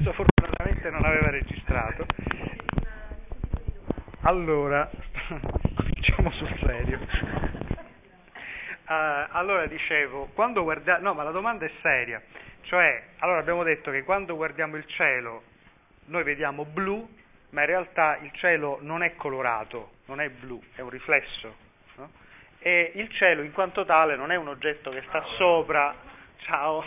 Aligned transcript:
Adesso 0.00 0.14
fortunatamente 0.14 0.88
non 0.88 1.04
aveva 1.04 1.28
registrato. 1.28 2.06
Allora, 4.22 4.88
cominciamo 5.76 6.30
sul 6.30 6.58
serio. 6.64 6.98
Uh, 8.88 9.28
allora 9.32 9.66
dicevo, 9.66 10.30
quando 10.32 10.62
guardiamo, 10.62 11.02
no 11.02 11.12
ma 11.12 11.22
la 11.22 11.32
domanda 11.32 11.66
è 11.66 11.70
seria, 11.82 12.22
cioè, 12.62 13.08
allora 13.18 13.40
abbiamo 13.40 13.62
detto 13.62 13.90
che 13.90 14.02
quando 14.02 14.36
guardiamo 14.36 14.76
il 14.76 14.86
cielo 14.86 15.42
noi 16.06 16.22
vediamo 16.22 16.64
blu, 16.64 17.06
ma 17.50 17.60
in 17.60 17.66
realtà 17.66 18.16
il 18.22 18.32
cielo 18.32 18.78
non 18.80 19.02
è 19.02 19.14
colorato, 19.16 19.96
non 20.06 20.22
è 20.22 20.30
blu, 20.30 20.58
è 20.76 20.80
un 20.80 20.88
riflesso. 20.88 21.56
No? 21.96 22.10
E 22.60 22.92
il 22.94 23.10
cielo 23.12 23.42
in 23.42 23.52
quanto 23.52 23.84
tale 23.84 24.16
non 24.16 24.32
è 24.32 24.36
un 24.36 24.48
oggetto 24.48 24.88
che 24.92 25.02
sta 25.08 25.22
sopra, 25.36 25.94
ciao, 26.38 26.82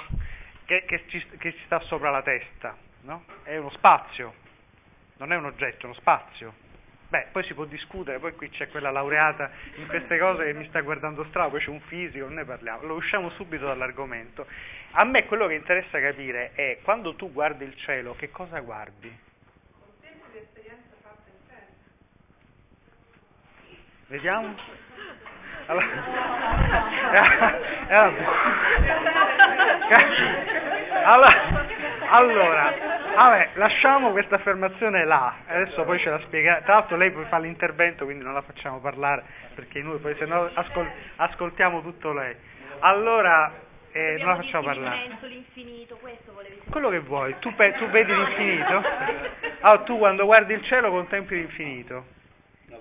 che, 0.66 0.84
che, 0.86 1.04
ci, 1.10 1.24
che 1.38 1.52
ci, 1.52 1.62
sta 1.66 1.80
sopra 1.82 2.10
la 2.10 2.24
testa, 2.24 2.76
no? 3.04 3.24
è 3.44 3.58
uno 3.58 3.70
spazio, 3.72 4.34
non 5.18 5.32
è 5.32 5.36
un 5.36 5.46
oggetto, 5.46 5.84
è 5.84 5.86
uno 5.86 5.96
spazio. 5.96 6.62
Beh, 7.10 7.28
poi 7.32 7.44
si 7.44 7.54
può 7.54 7.66
discutere, 7.66 8.18
poi 8.18 8.34
qui 8.34 8.50
c'è 8.50 8.70
quella 8.70 8.90
laureata 8.90 9.52
in 9.76 9.86
queste 9.86 10.18
cose 10.18 10.46
che 10.46 10.54
mi 10.54 10.68
sta 10.68 10.82
guardando 10.82 11.24
strano, 11.26 11.52
poi 11.52 11.60
c'è 11.60 11.70
un 11.70 11.82
fisico, 11.82 12.28
ne 12.28 12.44
parliamo, 12.44 12.88
lo 12.88 12.96
usciamo 12.96 13.30
subito 13.32 13.68
dall'argomento. 13.68 14.48
A 14.94 15.04
me 15.04 15.26
quello 15.26 15.46
che 15.46 15.54
interessa 15.54 16.00
capire 16.00 16.54
è 16.56 16.80
quando 16.82 17.14
tu 17.14 17.32
guardi 17.32 17.66
il 17.66 17.76
cielo, 17.78 18.16
che 18.16 18.32
cosa 18.32 18.60
guardi? 18.62 19.16
Vediamo. 24.08 24.56
Allora, 25.68 25.86
allora, 31.04 31.42
allora, 32.10 32.93
vabbè, 33.16 33.50
lasciamo 33.56 34.12
questa 34.12 34.36
affermazione 34.36 35.06
là, 35.06 35.36
adesso 35.48 35.84
poi 35.84 36.00
ce 36.00 36.10
la 36.10 36.20
spiega. 36.20 36.62
Tra 36.62 36.76
l'altro 36.76 36.98
lei 36.98 37.12
poi 37.12 37.26
fa 37.26 37.38
l'intervento, 37.40 38.06
quindi 38.06 38.24
non 38.24 38.34
la 38.34 38.42
facciamo 38.42 38.80
parlare, 38.80 39.24
perché 39.56 39.82
noi 39.82 40.00
poi 40.00 40.16
se 40.16 40.26
no 40.26 40.50
ascol- 40.54 40.92
ascoltiamo 41.18 41.82
tutto 41.82 42.14
lei. 42.14 42.36
Allora, 42.80 43.52
eh, 43.92 44.18
non 44.20 44.28
la 44.30 44.36
facciamo 44.36 44.64
parlare. 44.66 45.08
l'infinito, 45.22 45.96
questo 45.98 46.34
volevi 46.34 46.62
Quello 46.70 46.90
che 46.90 47.00
vuoi, 47.00 47.38
tu, 47.40 47.54
pe- 47.56 47.74
tu 47.74 47.88
vedi 47.90 48.14
l'infinito? 48.14 48.84
Ah, 49.62 49.78
tu 49.80 49.98
quando 49.98 50.26
guardi 50.26 50.54
il 50.54 50.64
cielo 50.64 50.90
contempli 50.90 51.38
l'infinito? 51.38 52.06
Mm, 52.70 52.76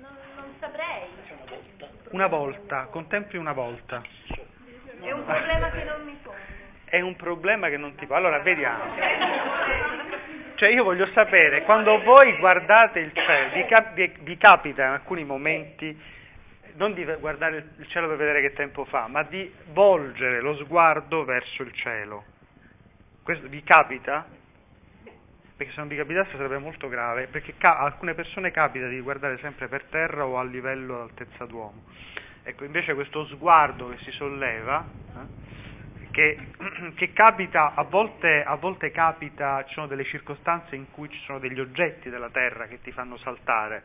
Non, 0.00 0.16
non 0.36 0.54
saprei. 0.58 1.08
Una 2.10 2.26
volta, 2.26 2.88
contempli 2.90 3.38
una 3.38 3.52
volta. 3.52 4.02
È 5.00 5.10
un 5.10 5.24
problema 5.24 5.70
che 5.70 5.84
non 5.84 6.04
mi 6.04 6.18
pongo. 6.22 6.51
È 6.92 7.00
un 7.00 7.16
problema 7.16 7.70
che 7.70 7.78
non 7.78 7.94
ti 7.94 8.04
fa. 8.04 8.16
Allora, 8.16 8.40
vediamo. 8.40 8.94
Cioè, 10.56 10.68
io 10.68 10.84
voglio 10.84 11.06
sapere, 11.14 11.62
quando 11.62 12.02
voi 12.02 12.36
guardate 12.36 12.98
il 12.98 13.12
cielo, 13.14 13.54
vi, 13.54 13.64
cap- 13.64 13.94
vi- 13.94 14.36
capita 14.36 14.84
in 14.84 14.90
alcuni 14.90 15.24
momenti 15.24 15.98
non 16.74 16.92
di 16.92 17.02
guardare 17.18 17.70
il 17.78 17.88
cielo 17.88 18.08
per 18.08 18.18
vedere 18.18 18.42
che 18.42 18.52
tempo 18.52 18.84
fa, 18.84 19.06
ma 19.06 19.22
di 19.22 19.50
volgere 19.72 20.42
lo 20.42 20.54
sguardo 20.56 21.24
verso 21.24 21.62
il 21.62 21.72
cielo. 21.72 22.24
Questo 23.22 23.48
vi 23.48 23.62
capita? 23.62 24.26
Perché 25.56 25.72
se 25.72 25.78
non 25.78 25.88
vi 25.88 25.96
capitasse 25.96 26.32
sarebbe 26.32 26.58
molto 26.58 26.90
grave, 26.90 27.28
perché 27.28 27.54
ca- 27.56 27.78
alcune 27.78 28.12
persone 28.12 28.50
capita 28.50 28.86
di 28.86 29.00
guardare 29.00 29.38
sempre 29.38 29.66
per 29.66 29.84
terra 29.84 30.26
o 30.26 30.38
a 30.38 30.44
livello 30.44 30.98
d'altezza 30.98 31.46
d'uomo. 31.46 31.84
Ecco, 32.42 32.64
invece 32.64 32.92
questo 32.92 33.24
sguardo 33.28 33.88
che 33.88 33.96
si 34.04 34.10
solleva, 34.10 34.86
eh, 35.16 35.40
che, 36.12 36.38
che, 36.94 37.12
capita, 37.12 37.72
a 37.74 37.82
volte, 37.82 38.44
a 38.44 38.54
volte 38.54 38.92
capita, 38.92 39.64
ci 39.64 39.74
sono 39.74 39.88
delle 39.88 40.04
circostanze 40.04 40.76
in 40.76 40.92
cui 40.92 41.08
ci 41.08 41.18
sono 41.24 41.40
degli 41.40 41.58
oggetti 41.58 42.08
della 42.08 42.30
terra 42.30 42.66
che 42.66 42.80
ti 42.80 42.92
fanno 42.92 43.16
saltare 43.16 43.82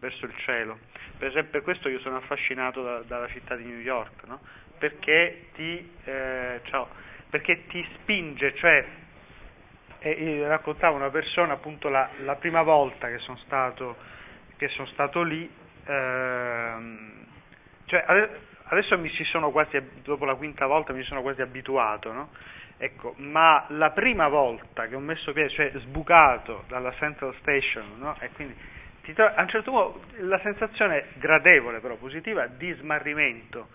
verso 0.00 0.26
il 0.26 0.34
cielo. 0.38 0.78
Per 1.16 1.28
esempio, 1.28 1.52
per 1.52 1.62
questo 1.62 1.88
io 1.88 2.00
sono 2.00 2.16
affascinato 2.16 2.82
da, 2.82 3.02
dalla 3.06 3.28
città 3.28 3.54
di 3.54 3.64
New 3.64 3.78
York, 3.78 4.24
no? 4.26 4.40
perché, 4.78 5.48
ti, 5.54 5.92
eh, 6.04 6.60
ciao, 6.64 6.88
perché 7.30 7.66
ti 7.68 7.86
spinge, 7.94 8.54
cioè 8.56 8.84
e, 9.98 10.46
raccontava 10.46 10.96
una 10.96 11.10
persona 11.10 11.54
appunto 11.54 11.88
la, 11.88 12.08
la 12.24 12.36
prima 12.36 12.62
volta 12.62 13.08
che 13.08 13.18
sono 13.18 13.38
stato, 13.38 13.96
che 14.56 14.68
sono 14.68 14.86
stato 14.88 15.22
lì, 15.22 15.48
ehm, 15.84 17.26
cioè 17.86 18.04
adesso 18.68 18.98
mi 18.98 19.10
ci 19.10 19.24
sono 19.24 19.50
quasi, 19.50 19.78
dopo 20.02 20.24
la 20.24 20.34
quinta 20.34 20.66
volta 20.66 20.92
mi 20.92 21.02
sono 21.02 21.22
quasi 21.22 21.42
abituato, 21.42 22.12
no? 22.12 22.30
Ecco, 22.78 23.14
ma 23.18 23.64
la 23.68 23.90
prima 23.90 24.28
volta 24.28 24.86
che 24.86 24.94
ho 24.94 25.00
messo 25.00 25.32
piede, 25.32 25.48
cioè 25.50 25.72
sbucato 25.76 26.64
dalla 26.68 26.92
Central 26.92 27.34
Station, 27.40 27.94
no? 27.98 28.16
E 28.20 28.30
quindi 28.30 28.54
a 29.14 29.40
un 29.40 29.48
certo 29.48 29.70
punto 29.70 30.00
la 30.18 30.38
sensazione 30.40 31.06
gradevole 31.14 31.78
però 31.78 31.94
positiva 31.94 32.46
di 32.48 32.72
smarrimento, 32.72 33.68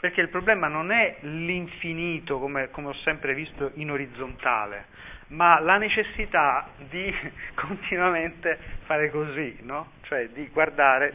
perché 0.00 0.22
il 0.22 0.28
problema 0.28 0.66
non 0.66 0.90
è 0.90 1.18
l'infinito 1.20 2.38
come, 2.38 2.70
come 2.70 2.88
ho 2.88 2.94
sempre 3.04 3.34
visto 3.34 3.72
in 3.74 3.90
orizzontale, 3.90 4.86
ma 5.28 5.60
la 5.60 5.76
necessità 5.76 6.70
di 6.88 7.14
continuamente 7.54 8.58
fare 8.86 9.10
così, 9.10 9.58
no? 9.62 9.92
Cioè 10.02 10.30
di 10.30 10.48
guardare 10.48 11.14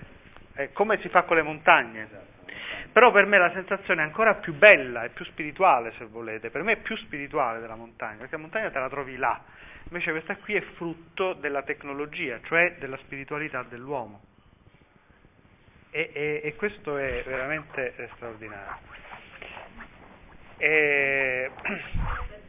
eh, 0.55 0.71
come 0.71 0.99
si 0.99 1.09
fa 1.09 1.23
con 1.23 1.37
le 1.37 1.41
montagne. 1.41 2.31
Però 2.93 3.11
per 3.11 3.25
me 3.25 3.39
la 3.39 3.51
sensazione 3.51 4.03
è 4.03 4.05
ancora 4.05 4.35
più 4.35 4.53
bella 4.53 5.03
e 5.03 5.09
più 5.09 5.25
spirituale, 5.25 5.93
se 5.97 6.05
volete. 6.05 6.51
Per 6.51 6.61
me 6.61 6.73
è 6.73 6.77
più 6.77 6.95
spirituale 6.97 7.59
della 7.59 7.75
montagna, 7.75 8.17
perché 8.17 8.35
la 8.35 8.41
montagna 8.41 8.69
te 8.69 8.77
la 8.77 8.89
trovi 8.89 9.17
là. 9.17 9.41
Invece 9.85 10.11
questa 10.11 10.35
qui 10.37 10.53
è 10.53 10.61
frutto 10.75 11.33
della 11.33 11.63
tecnologia, 11.63 12.39
cioè 12.43 12.75
della 12.77 12.97
spiritualità 12.97 13.63
dell'uomo. 13.63 14.21
E, 15.89 16.11
e, 16.13 16.41
e 16.43 16.55
questo 16.55 16.97
è 16.97 17.23
veramente 17.25 18.09
straordinario. 18.13 18.77
E... 20.57 21.51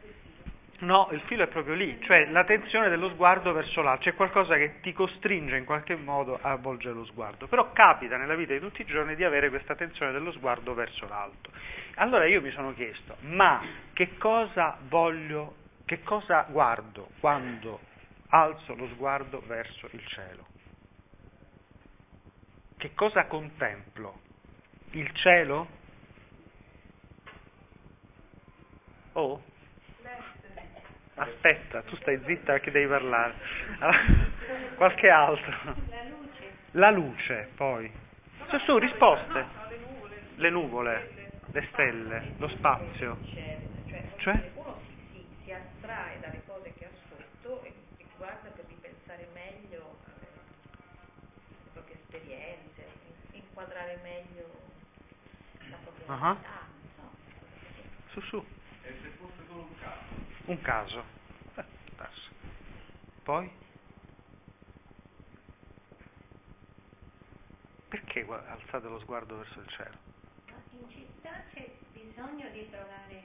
No, 0.79 1.07
il 1.11 1.21
filo 1.21 1.43
è 1.43 1.47
proprio 1.47 1.73
lì, 1.73 1.97
cioè 2.01 2.29
la 2.31 2.43
tensione 2.43 2.89
dello 2.89 3.09
sguardo 3.09 3.53
verso 3.53 3.81
l'alto, 3.81 4.03
c'è 4.03 4.13
qualcosa 4.13 4.57
che 4.57 4.81
ti 4.81 4.91
costringe 4.91 5.55
in 5.55 5.63
qualche 5.63 5.95
modo 5.95 6.37
a 6.41 6.57
volgere 6.57 6.93
lo 6.93 7.05
sguardo, 7.05 7.47
però 7.47 7.71
capita 7.71 8.17
nella 8.17 8.35
vita 8.35 8.51
di 8.51 8.59
tutti 8.59 8.81
i 8.81 8.85
giorni 8.85 9.15
di 9.15 9.23
avere 9.23 9.49
questa 9.49 9.75
tensione 9.75 10.11
dello 10.11 10.33
sguardo 10.33 10.73
verso 10.73 11.07
l'alto. 11.07 11.49
Allora 11.95 12.25
io 12.25 12.41
mi 12.41 12.51
sono 12.51 12.73
chiesto, 12.73 13.15
ma 13.21 13.61
che 13.93 14.17
cosa 14.17 14.77
voglio, 14.89 15.55
che 15.85 16.03
cosa 16.03 16.45
guardo 16.49 17.11
quando 17.21 17.79
alzo 18.27 18.75
lo 18.75 18.87
sguardo 18.89 19.41
verso 19.47 19.87
il 19.91 20.05
cielo? 20.07 20.45
Che 22.75 22.93
cosa 22.93 23.27
contemplo? 23.27 24.19
Il 24.91 25.09
cielo? 25.13 25.67
Oh? 29.13 29.41
Aspetta, 31.17 31.81
tu 31.83 31.95
stai 31.97 32.19
zitta 32.25 32.53
perché 32.53 32.71
devi 32.71 32.87
parlare. 32.87 33.33
Allora, 33.79 33.99
qualche 34.75 35.09
altro. 35.09 35.53
La 35.89 36.03
luce. 36.03 36.51
La 36.71 36.91
luce, 36.91 37.49
poi. 37.55 37.91
Su, 38.49 38.57
su, 38.59 38.77
risposte. 38.77 39.45
Le 40.35 40.49
nuvole, 40.49 41.31
le 41.51 41.67
stelle, 41.71 42.33
lo 42.37 42.49
spazio. 42.49 43.17
Cioè, 44.17 44.51
uno 44.55 44.81
si, 45.43 45.51
astrae 45.51 46.19
dalle 46.19 46.41
cose 46.45 46.73
che 46.77 46.85
ha 46.85 46.89
sotto 47.07 47.63
e, 47.63 47.73
guarda 48.17 48.49
per 48.49 48.65
ripensare 48.67 49.27
meglio 49.33 49.99
alle 50.07 51.71
proprie 51.73 51.95
esperienze, 51.95 52.87
in- 53.31 53.39
inquadrare 53.39 53.99
meglio 54.01 54.49
la 55.69 55.77
propria 55.83 56.15
no? 56.15 56.39
Su, 58.11 58.19
su. 58.21 58.45
E 58.81 58.93
se 59.01 59.09
fosse 59.17 59.45
solo 59.47 59.61
un 59.61 59.79
caso? 59.79 60.34
Un 60.45 60.61
caso. 60.61 61.03
Eh. 61.55 61.63
Poi? 63.23 63.49
Perché 67.89 68.25
alzate 68.29 68.87
lo 68.87 68.99
sguardo 68.99 69.37
verso 69.37 69.59
il 69.59 69.67
cielo? 69.69 69.95
Ma 70.47 70.53
in 70.79 70.89
città 70.89 71.29
c'è 71.53 71.67
bisogno 71.93 72.47
di 72.49 72.69
trovare 72.69 73.23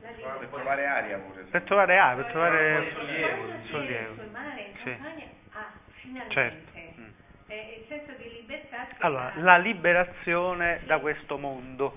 la 0.00 0.08
Per 0.38 0.48
trovare 0.48 0.86
aria 0.86 1.18
pure. 1.18 1.42
Per 1.42 1.62
trovare 1.62 1.98
aria, 1.98 2.22
per 2.22 2.32
trovare 2.32 2.92
sollievo. 2.94 3.66
sollievo. 3.68 4.14
Sul 4.14 4.30
mare, 4.30 4.60
in 4.62 4.76
Sì. 4.82 4.82
campagna, 4.96 5.24
ah, 5.52 5.72
finalmente. 5.94 6.34
Certo. 6.34 7.00
Mm. 7.00 7.08
Eh, 7.48 7.76
il 7.80 7.86
senso 7.86 8.12
di 8.20 8.30
libertà. 8.32 8.88
Allora, 8.98 9.32
la 9.36 9.58
liberazione 9.58 10.80
da 10.86 10.98
questo 10.98 11.38
mondo, 11.38 11.96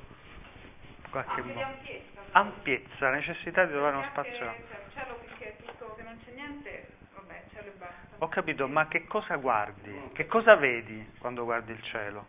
in 1.03 1.09
qualche 1.09 1.41
modo. 1.41 1.59
Ampiezza. 2.31 3.09
Necessità 3.09 3.65
di 3.65 3.71
trovare 3.71 3.95
uno 3.97 4.05
spazio. 4.11 4.33
cioè, 4.37 4.55
che 5.95 6.03
non 6.03 6.19
c'è 6.23 6.31
niente, 6.33 6.87
vabbè, 7.15 7.43
cielo 7.53 7.67
e 7.67 7.71
basta. 7.77 8.15
Ho 8.19 8.27
capito, 8.27 8.67
ma 8.67 8.87
che 8.87 9.05
cosa 9.05 9.35
guardi? 9.37 10.09
Che 10.13 10.25
cosa 10.27 10.55
vedi 10.55 11.13
quando 11.19 11.43
guardi 11.43 11.71
il 11.71 11.81
cielo? 11.83 12.27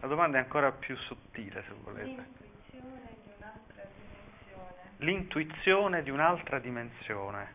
La 0.00 0.08
domanda 0.08 0.38
è 0.38 0.40
ancora 0.42 0.70
più 0.72 0.96
sottile, 0.96 1.62
se 1.66 1.72
volete. 1.82 2.08
L'intuizione 2.08 3.14
di 3.24 3.30
un'altra 3.38 3.82
dimensione. 3.94 4.90
l'intuizione 4.98 6.02
di 6.02 6.10
un'altra 6.10 6.58
dimensione. 6.58 7.54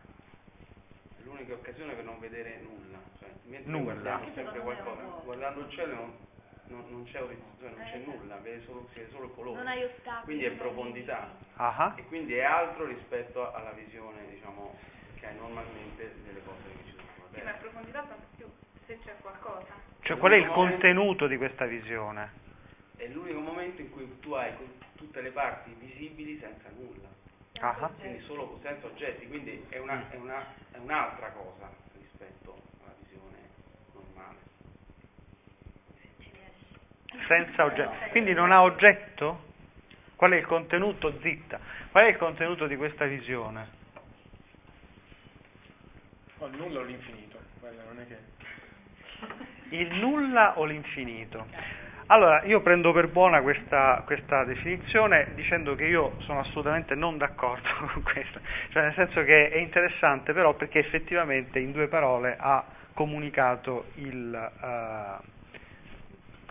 È 1.18 1.22
l'unica 1.24 1.52
occasione 1.54 1.92
per 1.94 2.04
non 2.04 2.18
vedere 2.18 2.60
nulla. 2.62 2.98
Cioè, 3.18 3.28
Nulla. 3.64 3.92
guardiamo 3.92 4.34
sempre 4.34 4.60
qualcosa, 4.60 5.02
guardando 5.24 5.60
il 5.60 5.70
cielo 5.70 5.94
non, 5.94 6.16
non- 6.72 6.90
non 6.90 7.04
c'è 7.04 7.22
orizzonte, 7.22 7.68
non 7.68 7.84
c'è 7.84 7.98
nulla, 7.98 8.36
vede 8.38 8.64
solo, 8.64 8.88
si 8.92 8.98
vede 9.00 9.10
solo 9.10 9.26
il 9.26 9.34
colore. 9.34 9.56
Non 9.58 9.66
hai 9.68 9.84
ostacoli. 9.84 10.24
Quindi 10.24 10.44
è 10.44 10.50
profondità. 10.52 11.28
Ah. 11.56 11.94
E 11.96 12.04
quindi 12.06 12.34
è 12.34 12.42
altro 12.42 12.86
rispetto 12.86 13.52
alla 13.52 13.72
visione, 13.72 14.26
diciamo, 14.30 14.74
che 15.16 15.26
hai 15.26 15.36
normalmente 15.36 16.14
delle 16.24 16.42
cose 16.44 16.62
che 16.68 16.84
ci 16.86 16.90
sono 16.96 17.06
sulla 17.14 17.38
Sì, 17.38 17.44
ma 17.44 17.52
profondità 17.52 18.02
tanto 18.02 18.26
più 18.36 18.46
se 18.86 18.98
c'è 19.04 19.14
qualcosa. 19.20 19.74
Cioè 20.00 20.16
qual 20.16 20.32
è 20.32 20.36
il 20.36 20.48
contenuto 20.48 21.26
di 21.28 21.36
questa 21.36 21.66
visione? 21.66 22.40
È 22.96 23.06
l'unico 23.06 23.38
momento 23.40 23.80
in 23.80 23.90
cui 23.90 24.18
tu 24.20 24.32
hai 24.32 24.52
tutte 24.96 25.20
le 25.20 25.30
parti 25.30 25.72
visibili 25.78 26.38
senza 26.38 26.68
nulla, 26.70 27.08
ah. 27.60 27.90
quindi 27.98 28.20
solo 28.24 28.58
senza 28.62 28.86
oggetti, 28.86 29.28
quindi 29.28 29.64
è, 29.68 29.78
una- 29.78 30.10
è 30.10 30.16
una- 30.16 30.44
è 30.72 30.78
un'altra 30.78 31.30
cosa 31.30 31.70
rispetto 31.94 32.56
alla 32.82 32.94
visione 33.02 33.38
normale. 33.92 34.38
Senza 37.26 37.64
oggetto. 37.64 38.10
Quindi 38.10 38.32
non 38.32 38.52
ha 38.52 38.62
oggetto? 38.62 39.50
Qual 40.16 40.32
è 40.32 40.36
il 40.36 40.46
contenuto? 40.46 41.18
Zitta. 41.20 41.58
Qual 41.90 42.04
è 42.04 42.08
il 42.08 42.16
contenuto 42.16 42.66
di 42.66 42.76
questa 42.76 43.06
visione? 43.06 43.80
O 46.38 46.46
il 46.46 46.56
nulla 46.56 46.80
o 46.80 46.82
l'infinito, 46.82 47.38
quella 47.60 47.82
non 47.84 48.00
è 48.00 48.06
che... 48.06 49.76
Il 49.76 49.94
nulla 49.94 50.58
o 50.58 50.64
l'infinito? 50.64 51.46
Allora, 52.06 52.42
io 52.44 52.60
prendo 52.60 52.92
per 52.92 53.08
buona 53.08 53.40
questa, 53.40 54.02
questa 54.04 54.44
definizione 54.44 55.28
dicendo 55.34 55.74
che 55.74 55.86
io 55.86 56.16
sono 56.18 56.40
assolutamente 56.40 56.94
non 56.94 57.16
d'accordo 57.16 57.68
con 57.92 58.02
questa, 58.02 58.40
cioè 58.70 58.82
nel 58.82 58.94
senso 58.94 59.22
che 59.24 59.50
è 59.50 59.58
interessante 59.58 60.32
però 60.32 60.54
perché 60.54 60.80
effettivamente 60.80 61.58
in 61.58 61.72
due 61.72 61.86
parole 61.88 62.36
ha 62.38 62.64
comunicato 62.92 63.86
il, 63.94 64.34
eh, 64.34 65.26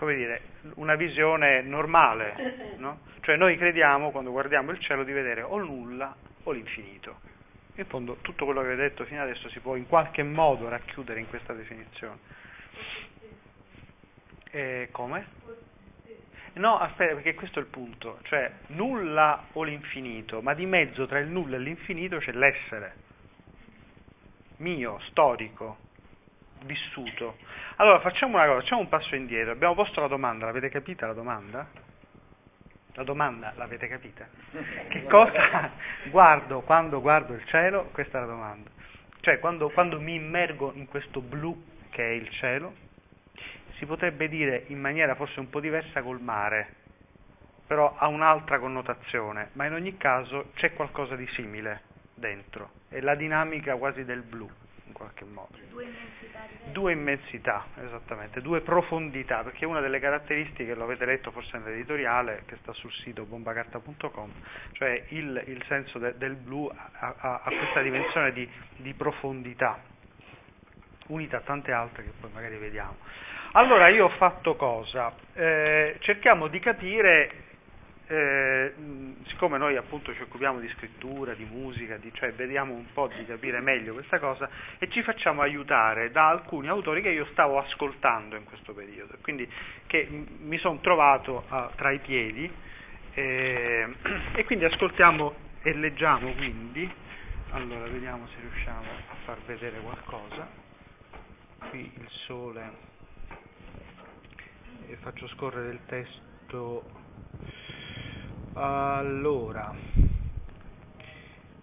come 0.02 0.16
dire, 0.16 0.42
una 0.78 0.96
visione 0.96 1.62
normale, 1.62 2.74
no? 2.78 3.02
Cioè 3.20 3.36
noi 3.36 3.56
crediamo 3.56 4.10
quando 4.10 4.32
guardiamo 4.32 4.72
il 4.72 4.80
cielo 4.80 5.04
di 5.04 5.12
vedere 5.12 5.44
o 5.44 5.60
nulla 5.60 6.16
o 6.42 6.52
l'infinito. 6.52 7.20
In 7.76 7.86
fondo 7.86 8.18
tutto 8.22 8.46
quello 8.46 8.62
che 8.62 8.68
avete 8.70 8.82
detto 8.82 9.06
fino 9.06 9.22
adesso 9.22 9.48
si 9.50 9.60
può 9.60 9.76
in 9.76 9.86
qualche 9.86 10.24
modo 10.24 10.68
racchiudere 10.70 11.20
in 11.20 11.28
questa 11.30 11.54
definizione. 11.54 12.18
E 14.50 14.88
come? 14.90 15.28
No, 16.54 16.80
aspetta, 16.80 17.14
perché 17.14 17.36
questo 17.36 17.60
è 17.60 17.62
il 17.62 17.68
punto, 17.68 18.22
cioè 18.24 18.52
nulla 18.70 19.50
o 19.52 19.62
l'infinito, 19.62 20.42
ma 20.42 20.56
di 20.56 20.66
mezzo 20.66 21.06
tra 21.06 21.20
il 21.20 21.28
nulla 21.28 21.58
e 21.58 21.60
l'infinito 21.60 22.18
c'è 22.18 22.32
l'essere, 22.32 22.96
mio, 24.58 25.00
storico, 25.10 25.78
vissuto. 26.64 27.38
Allora 27.78 28.00
facciamo 28.00 28.38
una 28.38 28.46
cosa, 28.46 28.60
facciamo 28.62 28.82
un 28.82 28.90
passo 28.90 29.16
indietro, 29.16 29.52
abbiamo 29.52 29.74
posto 29.74 30.02
la 30.02 30.08
domanda, 30.08 30.46
l'avete 30.46 30.70
capita 30.70 31.08
la 31.08 31.14
domanda? 31.14 31.68
La 32.94 33.04
domanda 33.04 33.54
l'avete 33.56 33.88
capita? 33.88 34.28
Che 34.90 35.04
cosa 35.08 35.72
guardo 36.10 36.62
quando 36.62 37.00
guardo 37.00 37.34
il 37.34 37.46
cielo? 37.46 37.90
Questa 37.92 38.18
è 38.18 38.22
la 38.22 38.28
domanda. 38.28 38.70
Cioè 39.22 39.40
quando, 39.40 39.70
quando 39.70 40.00
mi 40.00 40.16
immergo 40.16 40.74
in 40.76 40.88
questo 40.88 41.22
blu 41.22 41.64
che 41.90 42.04
è 42.04 42.12
il 42.12 42.30
cielo, 42.32 42.74
si 43.78 43.86
potrebbe 43.86 44.28
dire 44.28 44.66
in 44.68 44.80
maniera 44.80 45.16
forse 45.16 45.40
un 45.40 45.50
po' 45.50 45.60
diversa 45.60 46.02
col 46.02 46.22
mare, 46.22 46.74
però 47.66 47.96
ha 47.98 48.08
un'altra 48.08 48.60
connotazione, 48.60 49.50
ma 49.54 49.66
in 49.66 49.74
ogni 49.74 49.96
caso 49.98 50.52
c'è 50.56 50.74
qualcosa 50.74 51.16
di 51.16 51.28
simile 51.34 51.82
dentro, 52.14 52.72
è 52.90 53.00
la 53.00 53.16
dinamica 53.16 53.76
quasi 53.78 54.04
del 54.04 54.22
blu 54.22 54.50
in 54.92 54.94
qualche 54.94 55.26
modo. 55.26 55.58
Due 55.70 55.84
immensità 55.84 56.46
diverse. 56.48 56.72
Due 56.72 56.92
immensità, 56.92 57.66
esattamente, 57.82 58.42
due 58.42 58.62
profondità, 58.62 59.44
perché 59.44 59.66
una 59.66 59.80
delle 59.80 60.00
caratteristiche, 60.00 60.76
lo 60.76 60.84
avete 60.84 61.06
letto 61.06 61.32
forse 61.32 61.58
nell'editoriale 61.58 62.44
che 62.46 62.58
sta 62.58 62.74
sul 62.74 62.92
sito 62.92 63.24
bombacarta.com, 63.24 64.32
cioè 64.74 65.04
il, 65.10 65.44
il 65.48 65.64
senso 65.68 65.98
de- 65.98 66.18
del 66.18 66.36
blu 66.36 66.70
ha, 66.74 67.16
ha- 67.18 67.42
ha 67.44 67.50
questa 67.50 67.82
dimensione 67.82 68.32
di, 68.34 68.48
di 68.78 68.94
profondità, 68.94 69.80
unita 71.08 71.38
a 71.38 71.42
tante 71.42 71.72
altre 71.72 72.04
che 72.04 72.12
poi 72.20 72.30
magari 72.32 72.58
vediamo. 72.58 72.98
Allora 73.54 73.90
io 73.90 74.06
ho 74.06 74.10
fatto 74.10 74.56
cosa? 74.56 75.14
Eh, 75.34 75.98
cerchiamo 76.00 76.48
di 76.48 76.60
capire, 76.60 77.32
eh, 78.08 78.74
siccome 79.28 79.58
noi 79.58 79.78
appunto 79.78 80.14
ci 80.14 80.22
occupiamo 80.22 80.60
di 80.60 80.68
scrittura, 80.76 81.34
di 81.34 81.46
musica, 81.46 81.98
di- 81.98 82.12
cioè 82.14 82.34
vediamo 82.34 82.74
un 82.74 82.86
po' 82.94 83.08
di 83.08 83.26
capire 83.26 83.60
meglio 83.62 83.94
questa 83.94 84.20
cosa 84.20 84.50
e 84.80 84.90
ci 84.90 85.02
facciamo 85.02 85.42
aiutare 85.42 86.12
da 86.12 86.28
alcuni 86.28 86.68
autori 86.68 87.02
che 87.02 87.10
io 87.10 87.26
stavo 87.32 87.58
ascoltando 87.58 88.36
in 88.36 88.44
questo 88.44 88.74
periodo, 88.74 89.16
quindi 89.22 89.50
che 89.88 90.08
mi 90.10 90.58
sono 90.58 90.80
trovato 90.80 91.46
ah, 91.48 91.72
tra 91.76 91.92
i 91.92 92.00
piedi 92.00 92.52
eh, 93.14 93.88
e 94.36 94.44
quindi 94.46 94.66
ascoltiamo 94.66 95.50
e 95.62 95.74
leggiamo 95.74 96.34
quindi, 96.34 96.90
allora 97.52 97.88
vediamo 97.88 98.28
se 98.28 98.40
riusciamo 98.42 98.90
a 98.90 99.16
far 99.26 99.38
vedere 99.46 99.80
qualcosa, 99.80 100.48
qui 101.70 101.92
il 101.96 102.08
sole 102.26 102.90
e 104.88 104.96
faccio 104.98 105.28
scorrere 105.30 105.72
il 105.72 105.80
testo. 105.86 107.01
Allora, 108.54 109.74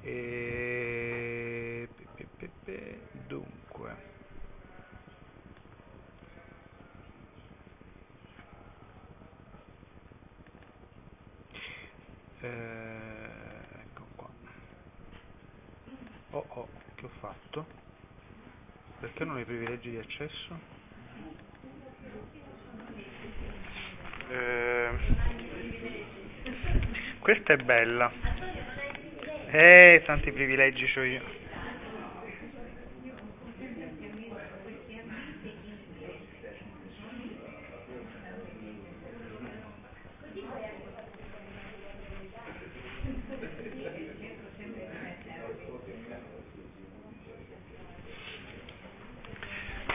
e... 0.02 1.88
pe- 2.14 2.28
pe- 2.36 2.50
pe- 2.64 3.00
dunque, 3.12 3.96
Eh, 12.40 13.60
ecco 13.82 14.06
qua. 14.14 14.30
Oh 16.30 16.46
oh, 16.48 16.68
che 16.94 17.06
ho 17.06 17.10
fatto? 17.20 17.66
Perché 19.00 19.24
non 19.24 19.36
ho 19.36 19.40
i 19.40 19.44
privilegi 19.44 19.90
di 19.90 19.96
accesso? 19.98 20.58
Eh, 24.30 24.98
questa 27.20 27.52
è 27.52 27.56
bella. 27.56 28.10
Eh, 29.50 30.02
tanti 30.04 30.30
privilegi 30.32 30.98
ho 30.98 31.02
io. 31.02 31.46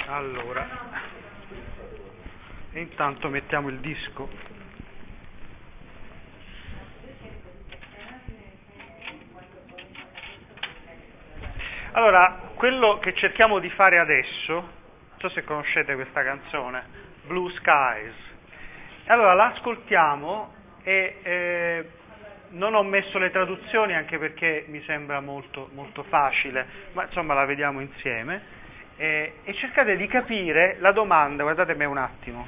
Allora, 0.06 0.68
intanto 2.74 3.30
mettiamo 3.30 3.70
il 3.70 3.80
disco. 3.80 4.53
Allora, 11.96 12.50
quello 12.56 12.98
che 12.98 13.14
cerchiamo 13.14 13.60
di 13.60 13.70
fare 13.70 14.00
adesso, 14.00 14.52
non 14.54 15.20
so 15.20 15.30
se 15.30 15.44
conoscete 15.44 15.94
questa 15.94 16.24
canzone, 16.24 16.84
Blue 17.28 17.52
Skies. 17.52 18.16
Allora, 19.06 19.36
la 19.36 19.52
ascoltiamo 19.54 20.54
e 20.82 21.20
eh, 21.22 21.90
non 22.50 22.74
ho 22.74 22.82
messo 22.82 23.20
le 23.20 23.30
traduzioni 23.30 23.94
anche 23.94 24.18
perché 24.18 24.66
mi 24.70 24.82
sembra 24.88 25.20
molto, 25.20 25.70
molto 25.74 26.02
facile, 26.02 26.66
ma 26.94 27.04
insomma 27.04 27.36
la 27.36 27.46
vediamo 27.46 27.80
insieme. 27.80 28.42
Eh, 28.96 29.34
e 29.44 29.54
cercate 29.54 29.96
di 29.96 30.08
capire 30.08 30.78
la 30.80 30.94
domanda, 30.94 31.44
guardatemi 31.44 31.86
un 31.86 31.98
attimo, 31.98 32.48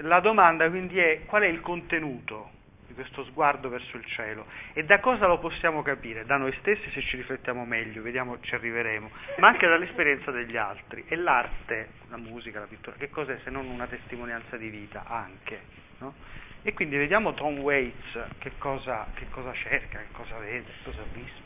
la 0.00 0.20
domanda 0.20 0.66
quindi 0.70 0.98
è 0.98 1.26
qual 1.26 1.42
è 1.42 1.46
il 1.46 1.60
contenuto 1.60 2.55
questo 2.96 3.24
sguardo 3.26 3.68
verso 3.68 3.96
il 3.96 4.04
cielo 4.06 4.46
e 4.72 4.84
da 4.84 4.98
cosa 4.98 5.26
lo 5.26 5.38
possiamo 5.38 5.82
capire? 5.82 6.24
Da 6.24 6.36
noi 6.36 6.52
stessi 6.58 6.90
se 6.90 7.02
ci 7.02 7.16
riflettiamo 7.16 7.64
meglio, 7.64 8.02
vediamo, 8.02 8.40
ci 8.40 8.54
arriveremo, 8.54 9.10
ma 9.38 9.48
anche 9.48 9.68
dall'esperienza 9.68 10.32
degli 10.32 10.56
altri. 10.56 11.04
E 11.06 11.14
l'arte, 11.14 11.90
la 12.08 12.16
musica, 12.16 12.58
la 12.58 12.66
pittura, 12.66 12.96
che 12.96 13.10
cos'è 13.10 13.38
se 13.44 13.50
non 13.50 13.66
una 13.66 13.86
testimonianza 13.86 14.56
di 14.56 14.68
vita 14.68 15.04
anche? 15.06 15.60
No? 15.98 16.14
E 16.62 16.72
quindi 16.72 16.96
vediamo 16.96 17.32
Tom 17.34 17.58
Waits 17.60 18.18
che 18.38 18.52
cosa, 18.58 19.06
che 19.14 19.28
cosa 19.30 19.52
cerca, 19.52 20.00
che 20.00 20.10
cosa 20.10 20.36
vede, 20.38 20.64
cosa 20.82 21.00
ha 21.00 21.06
visto. 21.12 21.45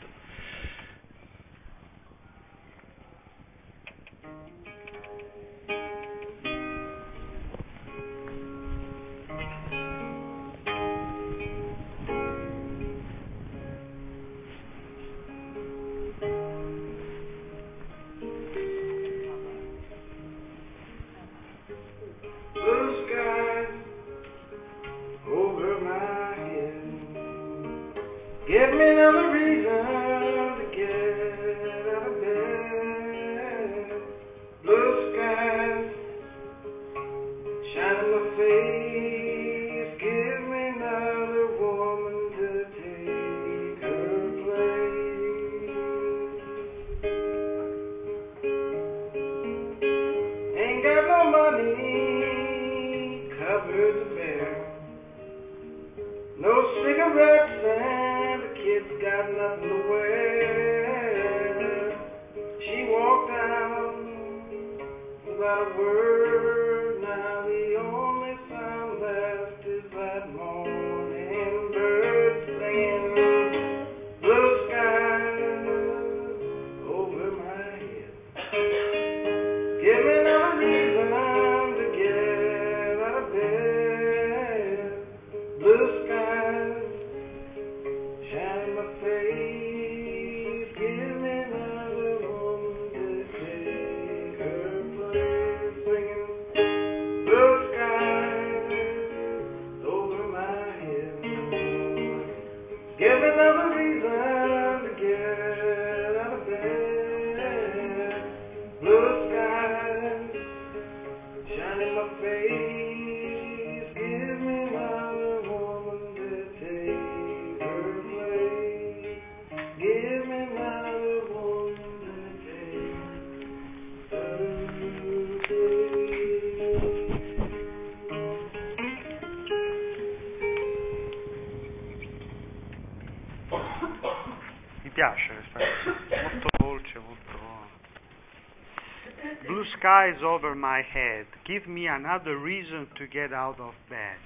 Skies 140.01 140.23
over 140.25 140.55
my 140.55 140.81
head, 140.81 141.27
give 141.45 141.67
me 141.67 141.85
another 141.85 142.35
reason 142.37 142.87
to 142.97 143.05
get 143.05 143.31
out 143.33 143.59
of 143.59 143.75
bed. 143.87 144.17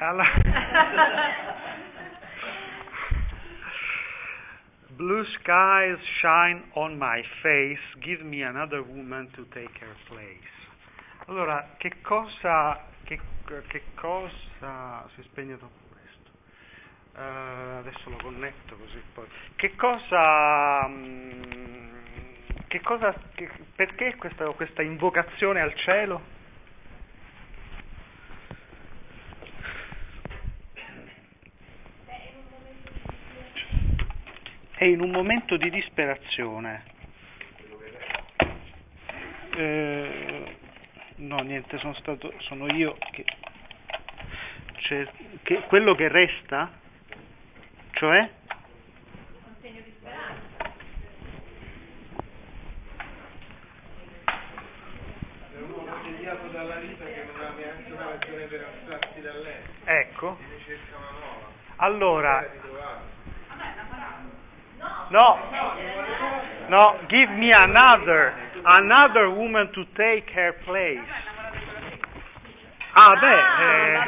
Blue 4.96 5.22
skies 5.42 5.98
shine 6.22 6.62
on 6.76 6.98
my 6.98 7.20
face, 7.42 7.76
give 8.02 8.24
me 8.24 8.40
another 8.40 8.82
woman 8.82 9.28
to 9.36 9.44
take 9.52 9.76
her 9.80 9.94
place. 10.08 10.56
Allora, 11.26 11.76
che 11.78 11.92
cosa, 12.02 12.80
che, 13.04 13.20
che 13.68 13.82
cosa, 13.96 15.06
si 15.14 15.22
spegne 15.24 15.58
troppo 15.58 15.74
presto, 15.90 16.30
Eh, 17.18 17.76
adesso 17.80 18.08
lo 18.08 18.16
connetto 18.16 18.76
così 18.76 19.02
poi, 19.12 19.26
che 19.56 19.76
cosa, 19.76 20.88
mm, 20.88 21.77
che 22.68 22.80
cosa, 22.80 23.14
che- 23.34 23.50
perché 23.74 24.14
questa, 24.16 24.44
questa 24.52 24.82
invocazione 24.82 25.60
al 25.60 25.74
cielo? 25.74 26.22
È 34.76 34.84
in 34.84 35.00
un 35.00 35.10
momento 35.10 35.56
di 35.56 35.70
disperazione. 35.70 36.84
Eh, 39.56 40.56
no, 41.16 41.38
niente, 41.40 41.78
sono 41.78 41.94
stato, 41.94 42.32
sono 42.42 42.72
io 42.72 42.96
che, 43.10 43.24
cioè, 44.82 45.08
che 45.42 45.62
quello 45.62 45.94
che 45.96 46.06
resta, 46.06 46.70
cioè, 47.92 48.20
Un 48.20 49.54
segno 49.60 49.80
di 49.80 49.92
speranza. 49.98 50.46
È 55.50 55.60
un 55.60 55.70
uomo 55.70 55.96
deviato 56.04 56.46
dalla 56.48 56.76
vita 56.76 57.04
che 57.04 57.24
non 57.32 57.44
ha 57.44 57.50
neanche 57.56 57.92
una 57.92 58.04
ragione 58.10 58.44
per 58.44 58.64
astrarsi 58.64 59.20
da 59.20 59.32
lei. 59.38 59.62
ecco, 59.84 60.38
Ne 60.40 60.58
cerca 60.64 60.96
una 60.98 61.10
nuova. 61.18 61.46
Allora, 61.88 62.46
no, 65.08 65.38
no, 66.68 66.98
give 67.08 67.32
me 67.32 67.50
another, 67.50 68.34
another 68.62 69.30
woman 69.30 69.70
to 69.72 69.84
take 69.96 70.30
her 70.34 70.54
place. 70.64 71.00
Ah, 72.92 73.16
beh, 73.16 73.42
eh, 73.62 74.00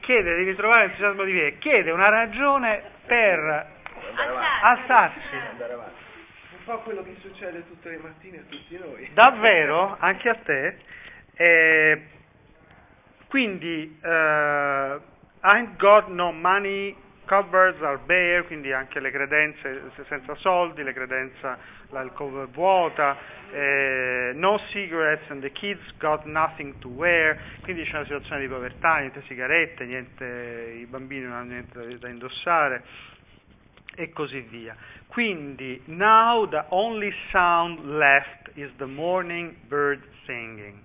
chiede 0.00 0.36
di 0.36 0.44
ritrovare 0.44 0.86
l'entusiasmo 0.86 1.24
di 1.24 1.32
vivere, 1.32 1.58
chiede 1.58 1.90
una 1.90 2.08
ragione 2.10 2.82
per 3.06 3.66
alzarsi. 4.62 5.34
Un 5.34 6.64
po' 6.64 6.78
quello 6.80 7.02
che 7.02 7.16
succede 7.22 7.66
tutte 7.66 7.90
le 7.90 7.98
mattine 7.98 8.38
a 8.38 8.42
tutti 8.48 8.78
noi. 8.78 9.10
Davvero? 9.14 9.96
Anche 9.98 10.28
a 10.28 10.34
te? 10.34 10.76
Eh, 11.34 12.02
quindi, 13.28 13.98
eh, 14.02 14.98
I've 15.40 15.76
got 15.76 16.08
no 16.08 16.32
money, 16.32 16.96
cupboards 17.26 17.80
are 17.82 17.98
bare, 18.06 18.44
quindi 18.44 18.72
anche 18.72 19.00
le 19.00 19.10
credenze 19.10 19.90
se- 19.94 20.04
senza 20.08 20.34
soldi, 20.36 20.82
le 20.82 20.92
credenze, 20.94 21.56
l'alcova 21.90 22.44
è 22.44 22.46
vuota, 22.46 23.16
eh, 23.52 24.32
no 24.34 24.58
cigarettes 24.70 25.30
and 25.30 25.42
the 25.42 25.52
kids 25.52 25.82
got 25.98 26.24
nothing 26.24 26.78
to 26.78 26.88
wear, 26.88 27.38
quindi 27.62 27.84
c'è 27.84 27.96
una 27.96 28.04
situazione 28.04 28.40
di 28.40 28.48
povertà, 28.48 28.98
niente 28.98 29.22
sigarette, 29.26 29.84
niente, 29.84 30.74
i 30.80 30.86
bambini 30.86 31.24
non 31.24 31.32
hanno 31.32 31.50
niente 31.50 31.98
da 31.98 32.08
indossare 32.08 32.82
e 33.94 34.10
così 34.10 34.40
via. 34.40 34.74
Quindi, 35.06 35.82
now 35.86 36.48
the 36.48 36.64
only 36.68 37.12
sound 37.30 37.84
left 37.84 38.50
is 38.54 38.70
the 38.76 38.86
morning 38.86 39.54
bird 39.66 40.02
singing. 40.24 40.82